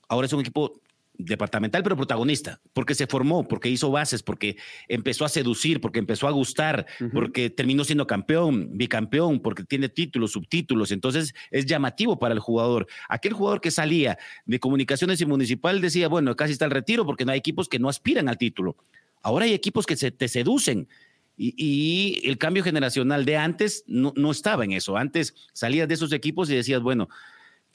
[0.08, 0.80] Ahora es un equipo
[1.18, 4.56] departamental, pero protagonista, porque se formó, porque hizo bases, porque
[4.88, 10.32] empezó a seducir, porque empezó a gustar, porque terminó siendo campeón, bicampeón, porque tiene títulos,
[10.32, 12.86] subtítulos, entonces es llamativo para el jugador.
[13.08, 17.24] Aquel jugador que salía de comunicaciones y municipal decía, bueno, casi está el retiro porque
[17.24, 18.76] no hay equipos que no aspiran al título.
[19.22, 20.88] Ahora hay equipos que se te seducen.
[21.38, 24.96] Y, el cambio generacional de antes no, no estaba en eso.
[24.96, 27.10] Antes salías de esos equipos y decías, bueno,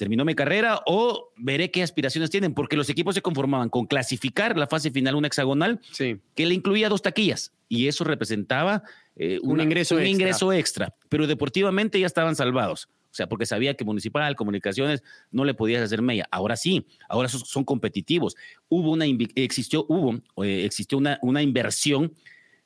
[0.02, 4.58] terminó mi carrera o veré qué aspiraciones tienen, porque los equipos se conformaban con clasificar
[4.58, 8.82] la fase final, una hexagonal, que le incluía dos taquillas, y eso representaba
[9.16, 10.12] eh, un, ingreso, un extra.
[10.12, 12.86] ingreso extra, pero deportivamente ya estaban salvados.
[13.12, 16.28] O sea, porque sabía que Municipal, Comunicaciones, no le podías hacer media.
[16.32, 18.36] Ahora sí, ahora son, competitivos.
[18.70, 22.12] Hubo una, existió, hubo, eh, existió una, una inversión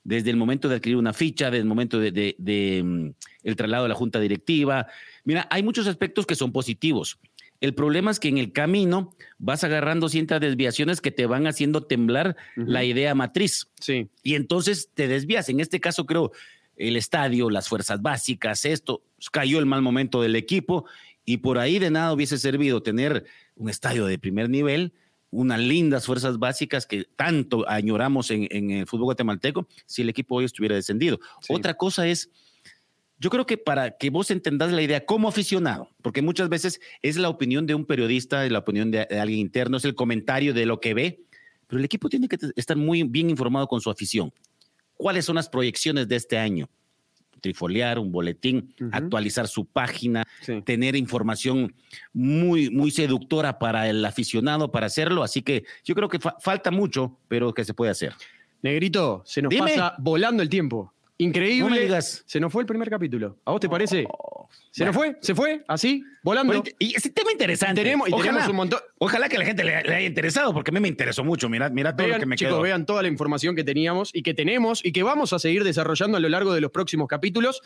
[0.06, 3.10] desde el momento de adquirir una ficha, desde el momento de, de, mm,
[3.44, 4.88] el traslado de la junta directiva.
[5.26, 7.20] Mira, hay muchos aspectos que son positivos.
[7.62, 11.84] El problema es que en el camino vas agarrando ciertas desviaciones que te van haciendo
[11.84, 13.70] temblar la idea matriz.
[13.80, 14.08] Sí.
[14.24, 15.50] Y entonces te desvías.
[15.50, 16.32] En este caso, creo,
[16.76, 19.02] el estadio, las fuerzas básicas, esto,
[19.32, 20.86] cayó el mal momento del equipo
[21.24, 24.94] y por ahí de nada hubiese servido tener un estadio de primer nivel
[25.32, 30.46] unas lindas fuerzas básicas que tanto añoramos en, el fútbol guatemalteco si el equipo hoy
[30.46, 31.20] estuviera descendido.
[31.50, 32.30] Otra cosa es,
[33.20, 37.18] yo creo que para que vos entendas la idea como aficionado, porque muchas veces es
[37.18, 40.54] la opinión de un periodista, es la opinión de, de alguien interno, es el comentario
[40.54, 41.24] de lo que ve,
[41.68, 44.32] pero el equipo tiene que estar muy bien informado con su afición.
[44.98, 46.70] ¿Cuáles son las proyecciones de este año?
[47.46, 50.24] trifoliar, un boletín, actualizar su página,
[50.64, 51.76] tener información
[52.12, 55.22] muy, muy seductora para el aficionado para hacerlo.
[55.22, 58.14] Así que yo creo que falta mucho, pero que se puede hacer.
[58.64, 60.92] Negrito, se nos pasa volando el tiempo.
[61.18, 62.02] Increíble.
[62.02, 63.38] Se nos fue el primer capítulo.
[63.46, 64.06] ¿A vos te parece?
[64.10, 65.16] Oh, ¿Se nos fue?
[65.22, 65.64] ¿Se fue?
[65.68, 66.04] ¿Así?
[66.22, 66.62] ¿Volando?
[66.78, 67.82] y ese tema interesante.
[67.82, 68.80] Tenemos, y ojalá, tenemos un montón.
[68.98, 71.48] Ojalá que la gente le, haya interesado, porque a mí me interesó mucho.
[71.48, 74.34] Mirad, mirad todo lo que me Chicos, vean toda la información que teníamos y que
[74.34, 77.62] tenemos y que vamos a seguir desarrollando a lo largo de los próximos capítulos.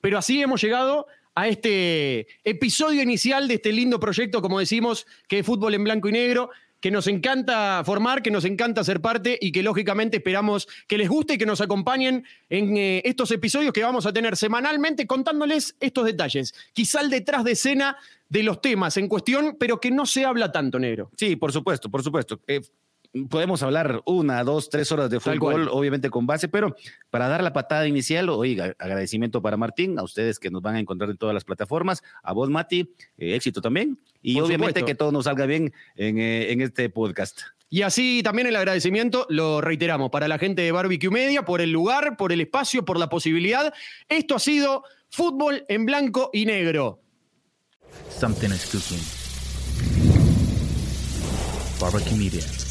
[0.00, 5.40] Pero así hemos llegado a este episodio inicial de este lindo proyecto, como decimos, que
[5.40, 6.50] es fútbol en blanco y negro
[6.84, 11.08] que nos encanta formar, que nos encanta ser parte y que lógicamente esperamos que les
[11.08, 15.76] guste y que nos acompañen en eh, estos episodios que vamos a tener semanalmente contándoles
[15.80, 16.52] estos detalles.
[16.74, 17.96] Quizá detrás de escena
[18.28, 21.10] de los temas en cuestión, pero que no se habla tanto, negro.
[21.16, 22.38] Sí, por supuesto, por supuesto.
[22.46, 22.60] Eh,
[23.28, 26.74] podemos hablar una, dos, tres horas de fútbol, obviamente con base, pero
[27.10, 30.80] para dar la patada inicial, oiga, agradecimiento para Martín, a ustedes que nos van a
[30.80, 35.12] encontrar en todas las plataformas, a vos, Mati, eh, éxito también, y obviamente que todo
[35.12, 37.40] nos salga bien en, eh, en este podcast.
[37.70, 41.70] Y así también el agradecimiento, lo reiteramos, para la gente de Barbecue Media, por el
[41.72, 43.72] lugar, por el espacio, por la posibilidad.
[44.08, 47.00] Esto ha sido Fútbol en Blanco y Negro.
[48.10, 49.00] Something is cooking.
[51.80, 52.63] Barbecue Media.